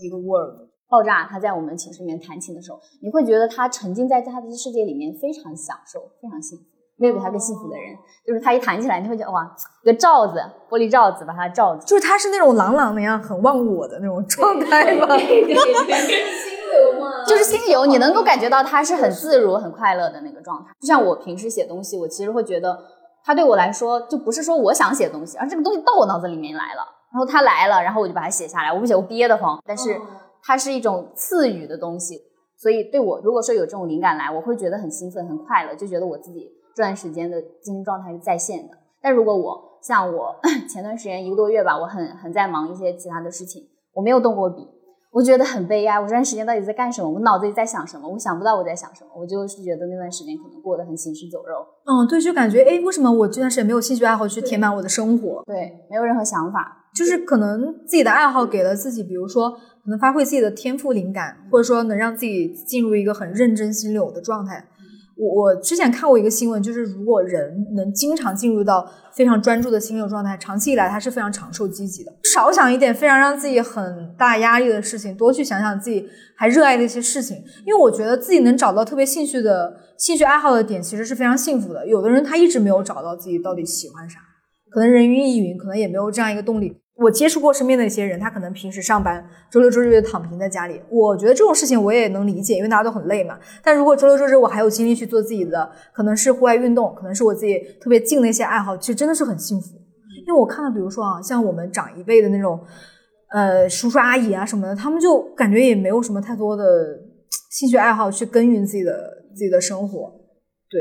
[0.00, 0.68] 一个 world。
[0.88, 6.64] 爆炸他在我们寝室里面弹琴的时候，你会觉得他沉浸在他的世界里面，非常享受，非常幸福。
[6.96, 9.50] 没有比他更幸福的人，就是他一弹起来，你会觉得哇，
[9.82, 10.38] 一个罩子，
[10.68, 15.16] 玻璃罩子把他罩住，就是他是那种朗朗那样很忘我的那种状态吗？
[15.18, 17.24] 心流吗？
[17.26, 20.70] 就是心流，你能够感觉到他是很自如、很快乐的那个状态。
[20.78, 22.78] 就像我平时写东西，我其实会觉得
[23.24, 26.82] 他对我来说，就不是说我想写东西，而这个东西到我脑子里面来了，
[27.12, 28.72] 然后它来了，然后我就把它写下来。
[28.72, 30.00] 我不写我憋得慌，但是
[30.42, 32.20] 它是一种赐予的东西，
[32.58, 36.50] 所以对我如果说有这种灵感来，我会觉得很兴奋、很快乐，就觉得我自己。
[36.74, 40.34] 这段时间的精神状态是在线的，但如果我像我
[40.72, 44.66] 前段时间一个多月吧，我很很在忙一些其他的事情，我没有动过笔，
[45.12, 46.00] 我觉得很悲哀。
[46.00, 47.10] 我这段时间到底在干什么？
[47.10, 48.08] 我脑子里在想什么？
[48.08, 51.66] 我想不到我在想什么，我就是觉得那段时间可能过得很行尸走肉。
[51.84, 55.42] 嗯，对，就感觉哎，为什么我这段时间没有兴趣爱好去填满我的生活？
[55.44, 64.66] 对，没有任何想法，就是可能自己的爱好给了自己，比如说可能发挥自己的天赋灵感，或者说能让自己进入一个很认真心流的状态。
[65.30, 72.12] 我之前看过一个新闻，就是如果人能经常进入到非常专注的心流状态，长期以来他是非常长寿积极的。
[72.34, 77.36] 少想一点非常让自己很大压力的事情，多去想想自己还热爱的一些事情。
[77.64, 81.86] 因为我觉得自己能找到特别兴趣的兴趣爱好的点，其实是非常幸福的。
[81.86, 84.18] 有的人他一直没有找到自己到底喜欢啥，
[84.70, 86.81] 可能人云亦云，可能也没有这样一个动力。
[86.96, 90.80] 我接触过身边的一些人，他可能平时上班，周六周日就躺平在家里。
[90.90, 93.38] 我觉得这种事情我也能理解，因为大家都很累嘛。
[93.62, 99.68] 但如果周六周日我还有精力去做自己的，可能是户外运动，可能是我自己特别近的一些爱好，其实真的是很幸福。
[100.26, 102.60] 因为我看到，比如说啊，像我们长一辈的那种，
[103.32, 106.64] 呃，叔叔阿姨啊什么的，他们就感觉也没有什么太多的
[107.50, 108.92] 兴趣爱好去耕耘自己的
[109.34, 110.12] 自己的生活。
[110.70, 110.80] 对，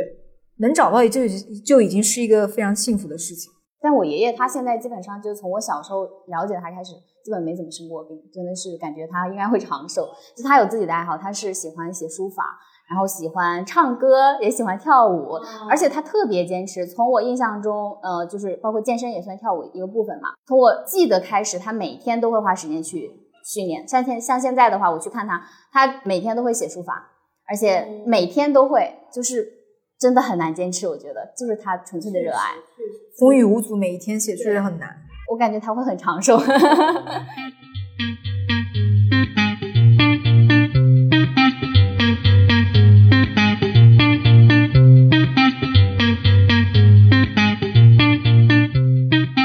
[0.59, 1.21] 能找到就
[1.65, 3.49] 就已经是一个非常幸福的事情。
[3.81, 10.07] 但我爷爷他现在基本上就从我小时候了解他开始，基本没怎么生过病，真的是感觉他应该会长寿。
[10.37, 12.43] 就他有自己的爱好，他是喜欢写书法，
[12.89, 15.33] 然后喜欢唱歌，也喜欢跳舞，
[15.69, 16.85] 而且他特别坚持。
[16.85, 20.29] 从我印象中，呃，就是包括健身也算跳舞一个部分嘛。
[20.45, 23.11] 从我记得开始，他每天都会花时间去
[23.43, 23.87] 训练。
[23.87, 25.41] 像现像现在的话，我去看他，
[25.71, 27.09] 他每天都会写书法，
[27.47, 29.60] 而且每天都会，就是
[30.01, 30.87] 真的很难坚持。
[30.87, 32.55] 我觉得就是他纯粹的热爱。
[33.19, 34.89] 风雨无阻，每一天写确实很难。
[35.31, 36.41] 我感觉他会很长寿。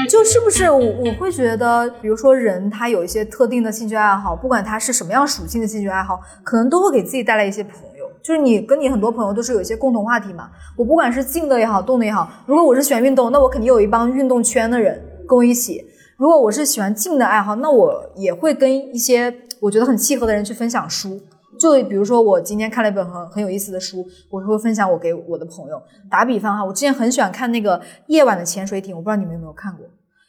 [0.09, 7.96] 就是不是我我会觉得，比如说人他有一些特定的兴趣爱好，不管他是什么样属性的兴趣爱好，可能都会给自己带来一些朋友。
[8.27, 10.49] 就是你跟你很多朋友都是有一些共同话题嘛。
[10.75, 12.29] 我不管是静的也好，动的也好。
[12.45, 15.81] 如果我是喜欢运动，那我肯定有一帮运动圈的人跟我一起。
[16.17, 21.17] 如果我是喜欢静的爱好，那我也会跟一些我觉得很契合的人去分享书。
[21.57, 25.81] 就比如说我今天看了一本很很有意思的书，我会分享我给我的朋友。
[26.11, 29.85] 打比方哈，我之前很喜欢看那个《夜晚的潜水艇》，我不知道你们有没有看过，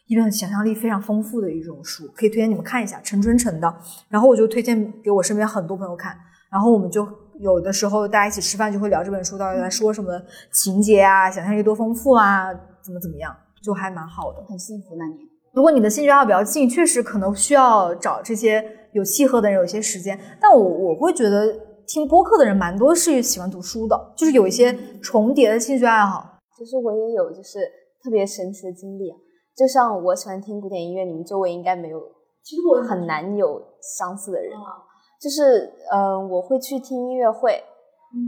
[0.07, 3.75] 一本想象力非常丰富的一种书，可以推荐你们看一下，陈春成的。
[4.09, 6.17] 然后我就推荐给我身边很多朋友看，
[6.49, 7.05] 然后我们就
[7.41, 10.21] 有的时候大家一起吃饭就会聊这本书到底在说什么
[10.53, 14.45] 情节啊，想象力多丰富啊，怎么怎么样，就还蛮好的。
[14.49, 15.19] 很幸福那年。
[15.53, 20.19] 如果你的兴趣爱好比较近，确实可能需要找这些有契合的人，有一些时间。
[20.41, 21.53] 但我我会觉得
[21.87, 26.39] 听播客的人蛮多是喜欢读书的，就是有一些重叠的兴趣爱好。
[26.57, 27.61] 其实我也有就是
[28.03, 29.17] 特别神奇的经历啊，
[29.57, 32.01] 就像我喜欢听古典音乐，你们周围应该没有，
[32.43, 33.63] 其实我很难有
[33.99, 34.88] 相似的人啊。
[35.21, 37.63] 就是嗯、呃我会去听音乐会，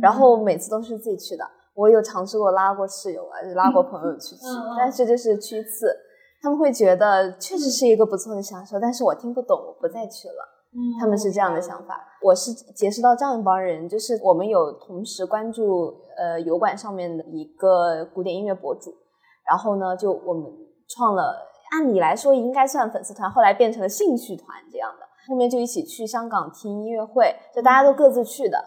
[0.02, 1.44] 然后每次都是自己去的。
[1.74, 4.44] 我有尝试过拉过室友啊，拉过朋友去 吃，
[4.76, 5.96] 但是就是去一次，
[6.42, 10.48] 他们会觉得确实是一个不错的享受，但是我听不懂，我不再去了。
[11.00, 12.00] 他们是这样的想法。
[12.22, 18.94] 我是结识到这样一帮人，就是我们有同时关注呃油管上面的一个古典音乐博主，
[19.48, 20.44] 然后呢，就我们
[20.88, 21.34] 创了，
[21.72, 25.06] 按理来说应该算粉丝团，后来变成了兴趣团这样的。
[25.30, 28.58] 后面就一起去香港听音乐会，就大家都各自去的。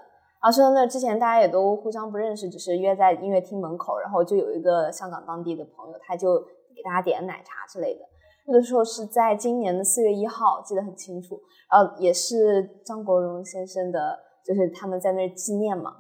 [0.41, 6.39] 然后说到那之前大家也都互相不认识，只是约在音乐厅门口，然后就有一个香港当地的朋友，他就
[6.73, 8.01] 给大家点奶茶之类的。
[8.47, 11.39] 那个时候是在今年的四月一号，记得很清楚。
[11.71, 15.93] 然后也是张国荣先生的，就是他们在那儿纪念嘛。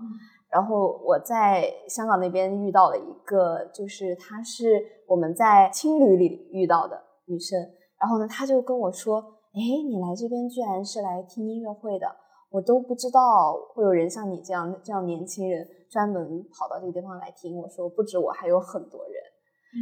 [0.51, 7.57] 然后我在香港那边遇到了一个，就是她是我们在青旅里遇到的女生。
[7.97, 9.23] 然后呢，她就跟我说
[9.53, 12.07] ：“哎，你来这边居然是来听音乐会的，
[12.49, 19.13] 我都不知道会有人像你这样这样年轻人专门跑到这个地方来听。”我说：“不止我，还有很多人。”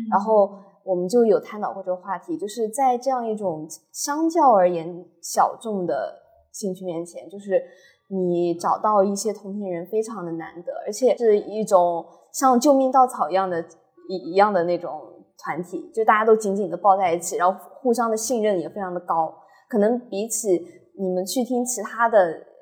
[0.10, 0.52] 然后
[0.84, 6.18] 我们就有探讨过这个话题，就是在这样一种相较而言小众的
[6.52, 7.62] 兴趣面前，就是
[8.08, 13.62] 你找到一些同频人非常的难得，而且是一种像救命稻草一样的
[14.10, 15.02] 一一样的那种
[15.38, 19.34] 团体，就大家都紧紧的抱在一起，然后互相的信任也非常的高，
[19.72, 20.68] 可能比起
[21.00, 22.18] 你们去听其他的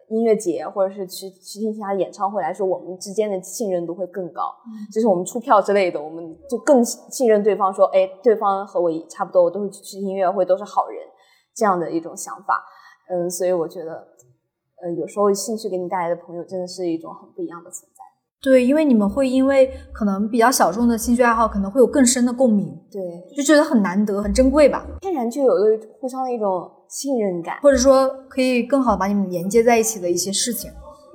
[0.10, 4.44] 音乐节或者是去去听其他演唱会来说，我们之间的信任度会更高。
[4.94, 11.00] 就是我们出票之类的，我们就更信任对方，说，哎，对方和我差不多，我都会去听音乐会，都是好人，
[11.56, 12.64] 这样的一种想法。
[13.12, 14.08] 嗯，所以我觉得，
[14.82, 18.04] 呃，有时候兴趣给你带来的朋友，真的是一种很不一样的存在。
[18.42, 23.02] 对，因为你们会因为可能比较小众的兴趣爱好，可能会有更深的共鸣，对，
[23.36, 24.88] 就觉得很难得、很珍贵吧。
[25.02, 27.58] 天然就有一种互相的一种信任感。
[27.62, 30.70] 或者说可以更好的把你们连接在一起的一些事情。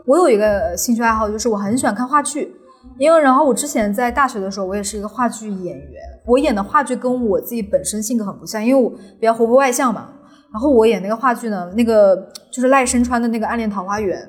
[0.07, 2.55] 我有一个兴趣爱好，就是我很喜欢看话剧，
[2.99, 10.11] 因为然后我之前在大学的时候，我也是一个话剧演员，我演的话剧跟我自己本身性格很不像，因为我比较活泼外向嘛。
[10.53, 12.15] 然后我演那个话剧呢，那个
[12.53, 14.21] 就是赖声川的那个《暗恋桃花源》，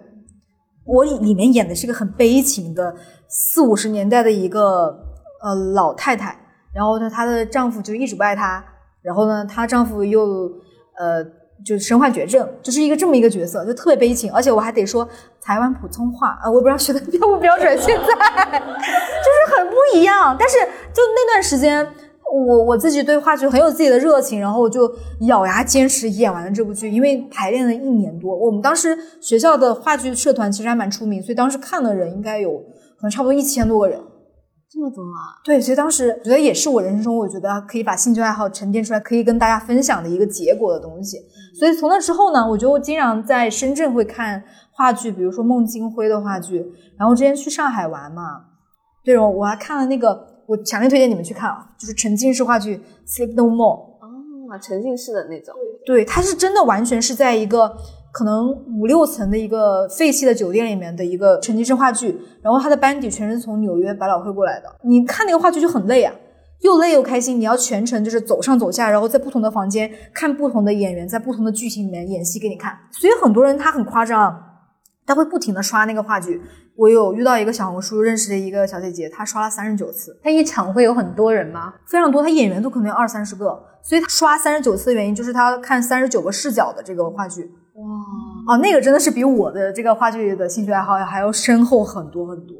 [0.83, 2.95] 我里面演的是一个很悲情的
[3.27, 4.87] 四五十年代的一个
[5.43, 6.35] 呃老太太，
[6.73, 8.63] 然后呢，她的丈夫就一直不爱她，
[9.03, 10.49] 然后呢，她丈夫又
[10.97, 11.23] 呃
[11.65, 15.07] 就是身患绝症，就是一个这么一个角色，就特别悲情，而且我还得说
[15.41, 20.35] 台湾普通话啊、呃我不知道学的标不标准，现在就是很不一样。
[20.37, 20.57] 但是
[20.93, 21.87] 就那段时间，
[22.29, 28.35] 我我自己对话剧很有自己的热情，然后我就咬牙坚持演完了这部剧，因为排练了一年多。
[28.35, 32.57] 我们当时学校的话剧社团其实还蛮出名，所以当时看的人应该有
[32.97, 33.97] 可能差不多一千多个人。
[34.75, 35.39] 这么多啊！
[35.41, 41.17] 对，其实当时觉得也是我人生中我觉得可以把兴趣爱好沉淀出来，可以跟大家分享的一个结果的东西。
[41.57, 46.65] 所以从那之后呢，我就经常在深圳会看话剧，比如说孟京辉的话剧。
[46.99, 48.41] 然后之前去上海玩嘛，
[49.01, 53.77] 对，我我还看了那个，我强烈推荐你们去看啊，就是沉浸式话剧《Sleep No More》。
[54.51, 55.55] 哦，沉浸式的那种。
[55.85, 57.77] 对，它是真的完全是在一个
[58.15, 58.49] 可能
[58.79, 64.73] 五六层的一个废弃的酒店里面的一个沉浸式话剧，然后他的班底全是从纽约百老汇过来的。
[64.83, 66.15] 你看那个话剧就很累啊，
[66.61, 72.79] 又累又开心，你要全程就是走上走下，然后在不同的房间看不同的演员在不同的剧情里面演戏给你看。
[72.89, 74.41] 所以很多人他很夸张，
[75.05, 76.41] 他会不停的刷那个话剧。
[76.77, 81.73] 我有遇到一个小红书认识的一个小姐姐，她刷了三十九次，她一场会有很多人吗？
[81.85, 87.51] 非常多，她演员都可能有二三十个，所以她刷三十九次的原因就是她看三十九个视角的这个话剧。
[87.75, 92.55] 哇，哦，那个真的是比我的这个话剧的兴趣爱好还要深厚很多很多。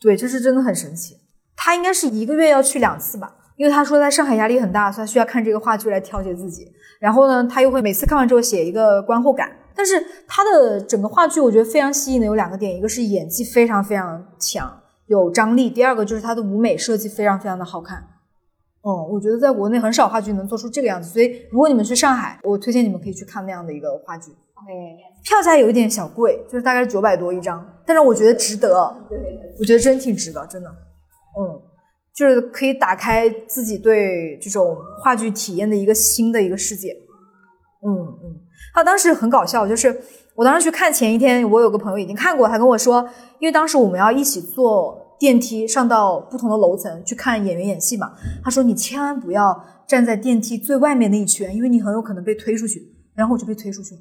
[0.00, 1.16] 对，这是真的很神奇。
[1.56, 6.70] 他应该是一个月要去两次吧，因为他说在上海压力很大，所以她需要看这个话剧来调节自己。
[7.00, 9.50] 然后呢，他又会每次看完之后写一个观后感。
[9.74, 9.94] 但是
[10.26, 18.04] 他的整个话剧，我觉得非常吸引的有两个点，一个是演技非常非常强，有张力；第二个就是他的舞美设计非常非常的好看。
[18.82, 24.30] 嗯，我觉得在国内很少话剧能做出这个样子，所以如果你们去上海，我推荐你们可以去看那样的一个话剧。
[24.30, 24.72] OK，
[25.24, 28.74] 票价有一点小贵，就是大概是九百多一张，但是我觉得值得，
[29.58, 31.60] 我觉得真挺值的，真的，嗯，
[32.14, 36.92] 就是可以打开自己对这种话剧体验的一个新的一个世界，
[37.84, 38.40] 嗯嗯。
[38.74, 40.00] 他当时很搞笑，就是
[40.36, 43.04] 我当时去看前一天，我有个朋友已经看过，他跟我说，
[43.40, 48.12] 因为当时我们要一起坐电梯上到不同的楼层去看演员演戏嘛，
[48.42, 54.00] 他说你千万不要站在电梯最外面那一圈，因为你很有可能被推出去，然后我就被推出去了。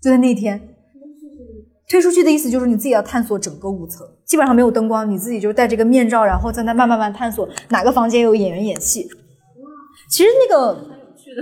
[0.00, 0.60] 就在那一天，
[1.88, 9.06] 推出去的意思就是你自己要探索整个屋层，基本上没有灯光，你自己就戴这个面罩，然后在那慢慢慢探索哪个房间有演员演戏。
[10.08, 10.74] 其实那个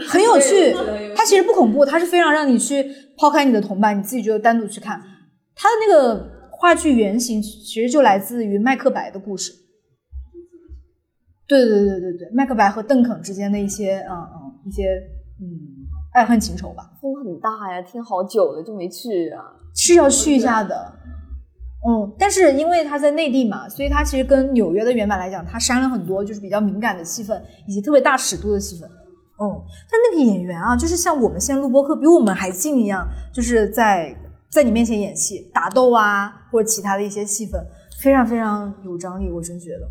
[0.09, 0.75] 很有趣，
[1.15, 2.85] 它其实不恐怖，它是非常让你去
[3.17, 5.01] 抛开你的同伴，你自己就单独去看。
[5.55, 9.53] 它的那个话剧原型其实就来自于麦克白的故事。
[11.47, 14.85] 对对对对对，麦克白和邓肯之间的一些嗯嗯一些
[15.41, 15.77] 嗯。
[16.15, 19.45] 爱恨情仇吧，风很大呀，听好久了就没去啊，
[19.77, 20.91] 是要去一下的。
[21.87, 28.89] 嗯，但是因为他在内地嘛，所以他其实跟纽约的原版来讲，他删了很多就是比较敏感的戏份，以及特别大尺度的戏份。
[28.89, 34.13] 嗯，但那个演员啊，就是像我们现在录播课比我们还近一样，就是在
[34.51, 37.63] 在你面前演戏、打斗啊，或者其他的一些戏份，
[38.01, 39.87] 非常非常有张力，我真觉得。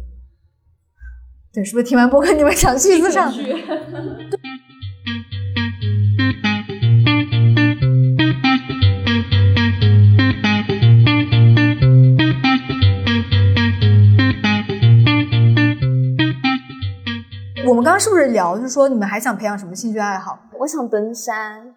[1.53, 3.31] 对，是不是听完播客你们想去一次上？
[17.67, 20.39] 我们刚刚是不是聊，就是说你们还想培养什么兴趣爱好？
[20.59, 21.75] 我想登山。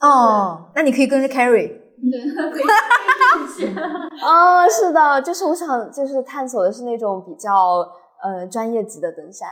[0.00, 1.81] 哦，那你可以跟着 Carrie。
[4.22, 7.86] 哦，是的，就是我想，就是探索的是那种比较
[8.22, 9.48] 呃专业级的登山，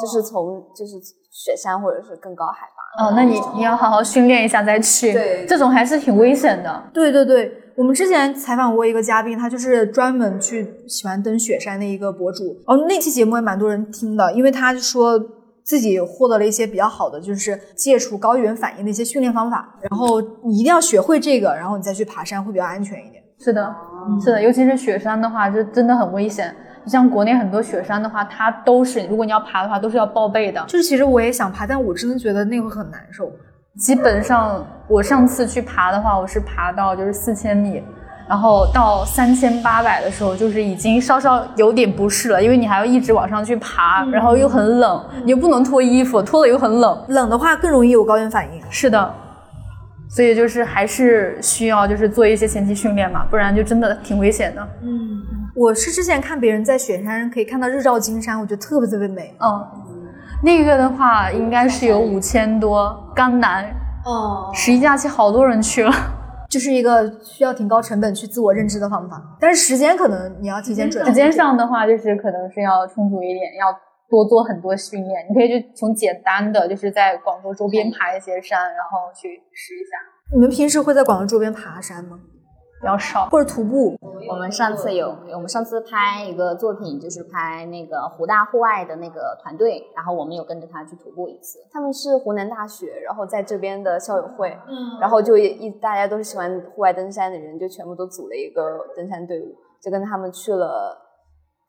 [0.00, 0.98] 就是从就是
[1.30, 3.04] 雪山或者是更高海拔。
[3.04, 5.12] 哦，那你你要好好训练一下再去。
[5.12, 6.82] 对，这种还是挺危险的。
[6.92, 7.56] 对对对。
[7.76, 12.44] 我们之前采访过一个嘉宾，他就是专门去喜欢登雪山的一个博主。
[12.66, 15.18] 哦，那期节目也蛮多人听的，因为他说
[15.70, 19.72] 自己获得了一些比较好的，就是戒除高原反应的一些训练方法。
[19.88, 23.22] 然后你一定要学会这个，然后你再去爬山会比较安全一点。
[23.38, 23.72] 是的，
[24.20, 26.52] 是的，尤其是雪山的话，就真的很危险。
[26.86, 30.60] 像国内很多雪山的话，它都是如果你要爬的话，都是要报备的。
[30.66, 33.30] 就是其实我也想爬，但我真的觉得那会很难受。
[33.78, 37.80] 基本上，我上次去爬的话，我是爬到就是四千米，
[38.30, 48.62] 然后到三千八百的时候，就是已经稍稍有点不适了，因为你还要一直往上去爬，然后又很冷，你又不能脱衣服，脱了又很冷，冷的话更容易有高原反应。
[48.70, 49.12] 是的，
[50.08, 54.62] 所以就是还是需要就是做一些前期训练嘛，不然就真的挺危险的。
[54.84, 55.20] 嗯，
[55.56, 59.34] 我是之前看别人在雪山可以看到日照金山，我觉得特别特别美。
[59.40, 59.66] 嗯。
[60.42, 63.64] 那个的话应该是有五千多，甘南
[64.04, 65.92] 哦，十一假期好多人去了，
[66.50, 71.08] 就是一个需要挺高成本去自我认知的方法，但是时间可能你要提前准备。
[71.08, 73.72] 时间上的话，就是可能是要充足一点，要
[74.10, 75.24] 多做很多训练。
[75.30, 80.34] 你可以就从简单的，就是在广州周边爬一些山，然后去试一下。
[80.34, 82.18] 你们平时会在广州周边爬山吗？
[82.80, 83.94] 比较少，或者徒步。
[84.28, 91.58] 我们上次有，我们上次拍一个作品，就是拍那个湖大户外的那个团队，然后我们有跟着他去徒步一次。
[91.70, 100.96] 他们是湖南大学，然后在这边的校友会，嗯，然后就一大家都是喜欢户外登山的人，就全部都组了一个登山队伍，就跟他们去了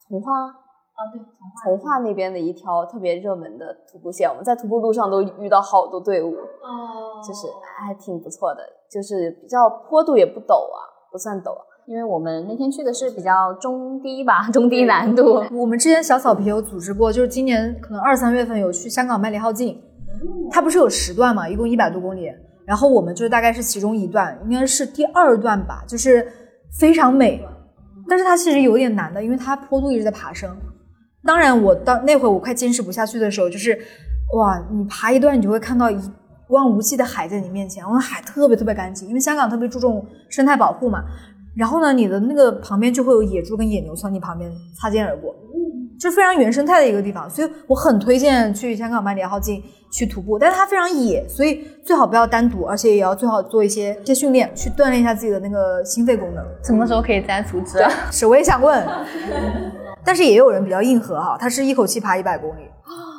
[0.07, 1.21] 从化，啊对，
[1.63, 7.47] 从化那边的一条特别热门的徒步线，我们在徒步路上都遇到好多队伍，哦，就是
[7.77, 10.87] 还挺不错的，就是比较坡度也不陡啊。
[11.11, 11.51] 不算陡，
[11.85, 15.43] 因为我们那天去的是比较中低吧，中低难度。
[15.51, 19.77] 我们之前小草皮有组织过，就是今年可能二三月份有去香港麦理浩径，
[20.49, 22.31] 它不是有十段嘛，一共一百多公里，
[22.65, 26.25] 然后我们就大概是其中一段，应该是第二段吧，就是
[26.79, 27.45] 非常美，
[28.07, 30.49] 但是它其实有点难的，因为它坡度一直在爬升。
[31.25, 33.77] 当然，我当那会我快坚持不下去的时候，就是
[34.33, 35.99] 哇，你爬一段你就会看到一。
[36.51, 41.01] 一望无际的海在你面前，我们海特别特别干净，因为香港特别注重生态保护嘛。
[41.55, 45.33] 然后呢，你的那个旁边就会有野猪跟野牛从你旁边擦肩而过，
[45.97, 47.29] 就非常原生态的一个地方。
[47.29, 56.45] 所以我很推荐去香港麦理浩径去徒步，但是它非常野，所以最好不要单独，而且也要最好做一些一些训练，去锻炼一下自己的那个心肺功能。
[56.65, 57.79] 什么时候可以再组织？
[58.11, 58.85] 是，我也想问。
[60.03, 62.63] 但是也有人比较硬核哈，他是一口气爬一百公里。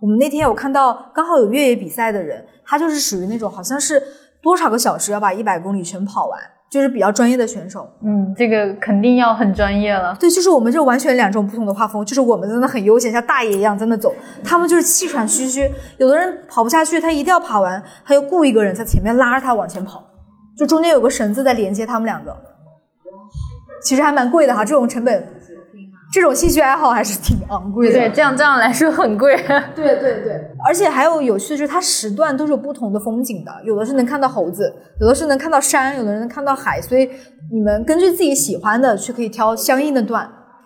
[0.00, 2.44] 我们那天有看到刚好有越野比赛的人。
[2.70, 3.98] 他就是属于那种好像是
[4.42, 6.38] 多少个小时要把一百公里全跑完，
[6.70, 7.88] 就是比较专业的选手。
[8.04, 10.14] 嗯，这个肯定要很专业了。
[10.20, 15.66] 对，就是我们这完全两种不同的画风，就是我们真的很悠闲，像大爷一样在那走，他们就是气喘吁吁。
[15.96, 20.04] 有的人跑不下去，他一定要爬完，他又雇一个人在前面拉着他往前跑，
[20.54, 22.36] 就中间有个绳子在连接他们两个，
[23.82, 25.26] 其实还蛮贵的哈，这种成本，
[26.10, 27.92] 这种兴趣爱好还是挺昂贵的。
[27.92, 29.36] 对，这样这样来说很贵。
[29.76, 37.10] 对对对，而且还有有趣的是，它时段都是有不同的风景的，有的是能看到猴子，有的是能看到山，有的人能看到海，所以
[37.52, 40.24] 你们根据自己喜欢的去可以挑相应的段，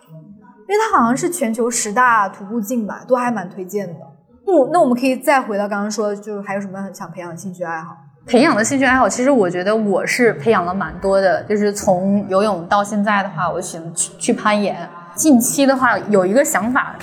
[0.09, 3.93] 因为它好像是全球十大徒步径吧，都还蛮推荐的。
[4.47, 7.97] 那我那我们可以再回到刚刚说，就是还有什么很想培养的兴趣爱好？
[8.25, 14.77] 培养的兴趣爱好，其实我觉得我是培养了蛮多的，就是从游泳到现在的话，我喜欢去去攀岩。
[15.15, 16.95] 近期的话有一个想法，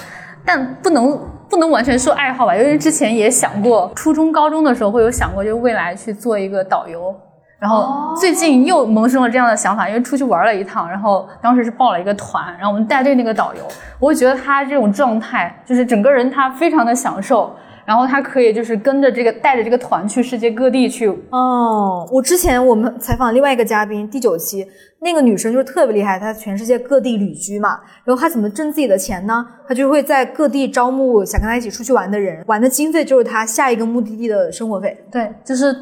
[0.45, 7.15] 但不能不能完全说爱好吧，因为之前也想过，初中高中的时候会有想过，就是未来去做一个导游。
[7.59, 13.61] 然后最近又萌生了这样的想法，因为出去玩了一趟，然后当时是报了一个团，然后我们带队那个导游，
[13.99, 17.55] 我会觉得他这种状态，就是整个人他非常的享受。
[17.91, 22.09] 然后他可以就是跟着这个带着这个团去世界各地去哦。
[22.13, 24.65] 我之前我们采访另外一个嘉宾第九期，
[25.01, 27.81] 那个女生就是特别厉害，她全世界各地旅居嘛。
[28.05, 29.45] 然后她怎么挣自己的钱呢？
[29.67, 34.97] 她就会在各地招募想跟她一起出去玩的人，玩的经费就是她下一个目的地的生活费。
[35.11, 35.75] 对，就是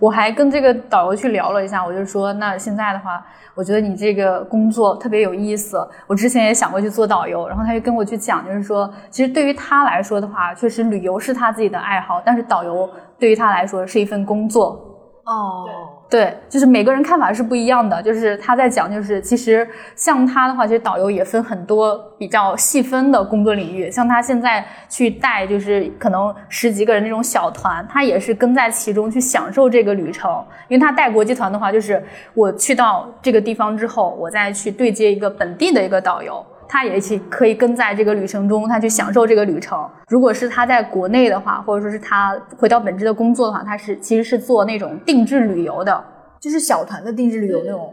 [0.00, 3.24] 我还跟这个导游去聊了一下，我就说那现在的话。
[3.56, 12.88] 我觉得你这个工作特别有意思，我之前也想过去做导游，然后他就跟我去讲，就是说，其实对于他来说的话，确实旅游是他自己的爱好，但是导游
[13.18, 14.80] 对于他来说是一份工作。
[15.26, 15.66] 哦，
[16.10, 18.02] 对，就是每个人看法是不一样的。
[18.02, 23.88] 就是他在讲，就是其实像他的话，其实导游也分很多比较细分的工作领域。
[23.88, 30.44] 像他现在去带，就是可能十几个人那种小团，他也是跟在其中去享受这个旅程。
[30.66, 32.02] 因为他带国际团的话，就是
[32.34, 36.44] 我去到这个地方之后，我再去对接一个本地的一个导游。
[36.72, 39.76] 他也去可以跟在这个旅程中，他去享受这个旅程。
[40.06, 46.04] 如果是他在国内的话，或者说是他回到本职的工作的话，他是其实是做那种定制旅游的，
[46.40, 47.92] 就是小团的定制旅游那种。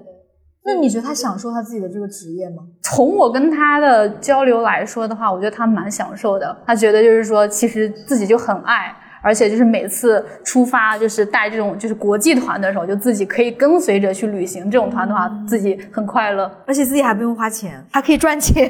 [0.63, 2.57] 那你觉得他享受他自己的这个职业吗？
[2.83, 6.55] 从我跟他的交流来说的话，我觉得他蛮享受的。
[6.65, 8.95] 他觉得就是说，其实自己就很爱。
[9.21, 14.69] 而且就是每次出发，就是带这种就是国际团的时候，就自己可以跟随着去旅行。
[14.69, 18.69] 这种团的话，自己很快乐，而且自己还不用花钱，还可以赚钱。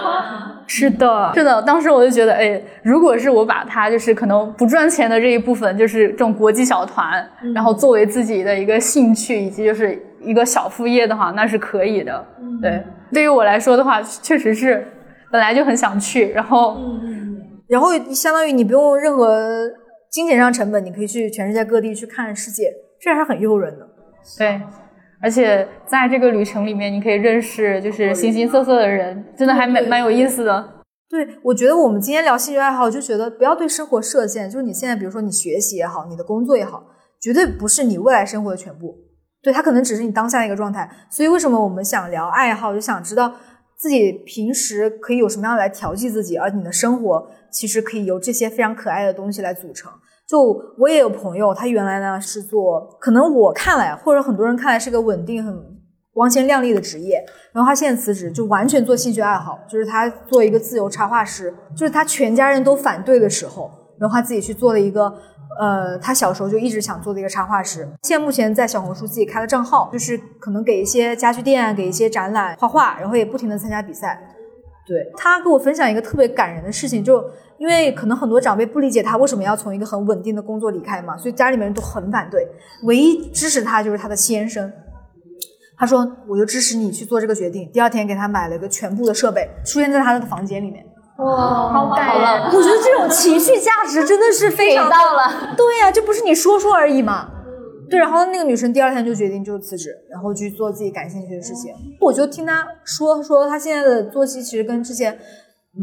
[0.66, 1.60] 是的，是的。
[1.62, 12.24] 当时我就觉得，哎，如果是我把它就是可能不赚钱的这一部分，就是这种国际小团，然后作为自己的一个兴趣以及就是一个小副业的话，那是可以的。
[12.62, 14.86] 对，对于我来说的话，确实是
[15.30, 16.80] 本来就很想去，然后。
[17.72, 19.66] 然后相当于你不用任何
[20.10, 22.70] 金钱上成本，你可以去全世界各地去看世界，
[23.00, 23.88] 这还是很诱人的。
[24.36, 24.60] 对，
[25.22, 30.82] 而且在这个旅程里面，你可以认识就是形形色色的人，真的还蛮蛮有意思的。
[31.08, 36.84] 对，我觉得我们今天聊兴趣爱好，就觉得不要对生活设限，就是你现在比如说你学习也好，你的工作也好，
[37.18, 38.94] 绝对不是你未来生活的全部。
[39.42, 40.88] 对，它可能只是你当下的一个状态。
[41.10, 43.34] 所以为什么我们想聊爱好，就想知道
[43.82, 47.26] 自己平时可以有什么样来调剂自己，而你的生活。
[47.50, 49.90] 其实可以由这些非常可爱的东西来组成。
[50.26, 50.40] 就
[50.78, 55.52] 我也有朋友，他原来呢是做，可能我看来或者很多人看来是个稳定、很
[56.14, 57.22] 光鲜亮丽的职业，
[57.52, 61.52] 然后他现在辞职，就完全做兴趣爱好，就是他做一个自由插画师。
[61.76, 65.12] 就是他全家人都反对的时候，然后他自己去做了一个，
[65.60, 67.88] 呃，他小时候就一直想做的一个插画师。
[68.02, 74.20] 现在目前在小红书自己开了账号，就是可能给一些家具店、给一些展览画画，然后也不停的参加比赛。
[74.84, 77.22] 对他跟我分享一个特别感人的事情，就
[77.58, 82.44] 因为可能很多长辈不理解他为什么要从一个很稳定的工作离开嘛，所以家里面人都很反对。
[82.84, 84.72] 唯一支持他就是他的先生，
[85.78, 87.70] 他说我就支持你去做这个决定。
[87.72, 90.84] 第二天给他买了一个全部的设备，出现在他的房间里面。
[91.24, 92.44] 哇，好感人！
[92.46, 95.54] 我觉得这种情绪价值真的是非常到了。
[95.56, 97.28] 对呀，这不是你说说而已嘛。
[97.88, 101.72] 对，然后那个女生第二天就决定就辞职，然后去做自己感兴趣的事情。
[102.00, 105.16] 我就听她说，说她现在的作息其实跟之前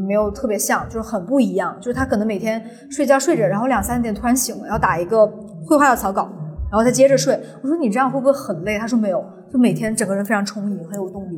[0.07, 1.77] 没有特别像，就是很不一样。
[1.79, 5.25] 就是她可能每天睡觉睡着，然后两三点突然醒了，要打一个
[5.67, 6.27] 绘画的草稿，
[6.71, 7.39] 然后再接着睡。
[7.61, 8.79] 我说你这样会不会很累？
[8.79, 9.23] 她说没有，
[9.53, 11.37] 就每天整个人非常充盈，很有动力。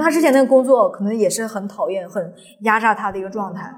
[0.00, 2.32] 因为他之前那个工作可能也是很讨厌、很
[2.62, 3.70] 压榨他的一个状态。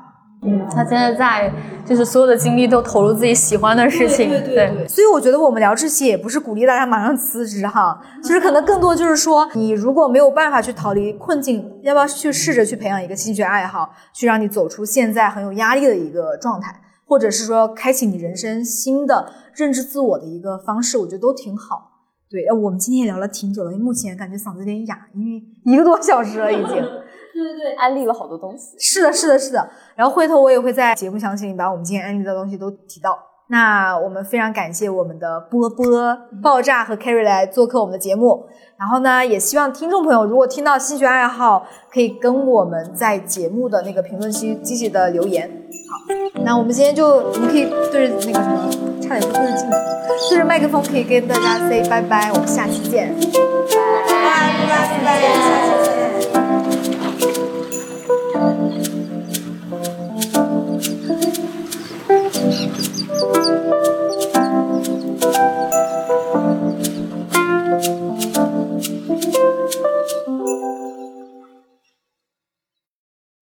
[0.45, 1.53] 嗯，他现在在
[1.85, 4.87] 就是所有的精力都投入自己喜欢的事情，对对对。
[4.87, 21.92] 所以我觉得我们聊这期也不是鼓励大家马上辞职哈，就是可能更多就是说，你如果没有办法去逃离困境，要不要去试着去培养一个兴趣爱好，去让你走出现在很有压力的一个状态，或者是说开启你人生新的认知自我的一个方式，我觉得都挺好。
[22.33, 26.77] 对，我们今天也聊了挺久了，目前感觉嗓子有点哑，因为 一个多小时了已经。
[27.35, 28.75] 对对对，安利了好多东西。
[28.79, 29.69] 是的，是的，是的。
[29.95, 33.19] 然后回头我也会在节目详情里把我们今天安利的东西都提到。
[33.49, 38.47] 那我们非常感谢我们的波波、爆炸和 Carry 来做客我们的节目。
[38.79, 45.62] 然后呢，也希望听众朋友如果听到兴趣爱好，可以跟我们在节目的那个评论区积极的留言。
[45.93, 45.99] 好，
[46.43, 48.71] 那我们今天就我们可以对着那个什么，
[49.03, 49.77] 差点不对着镜头，
[50.31, 53.15] 对着麦克风可以跟大家 say 拜拜，我们下期见。
[53.15, 53.29] 拜
[54.09, 54.15] 拜
[54.67, 56.02] 拜拜，下期见。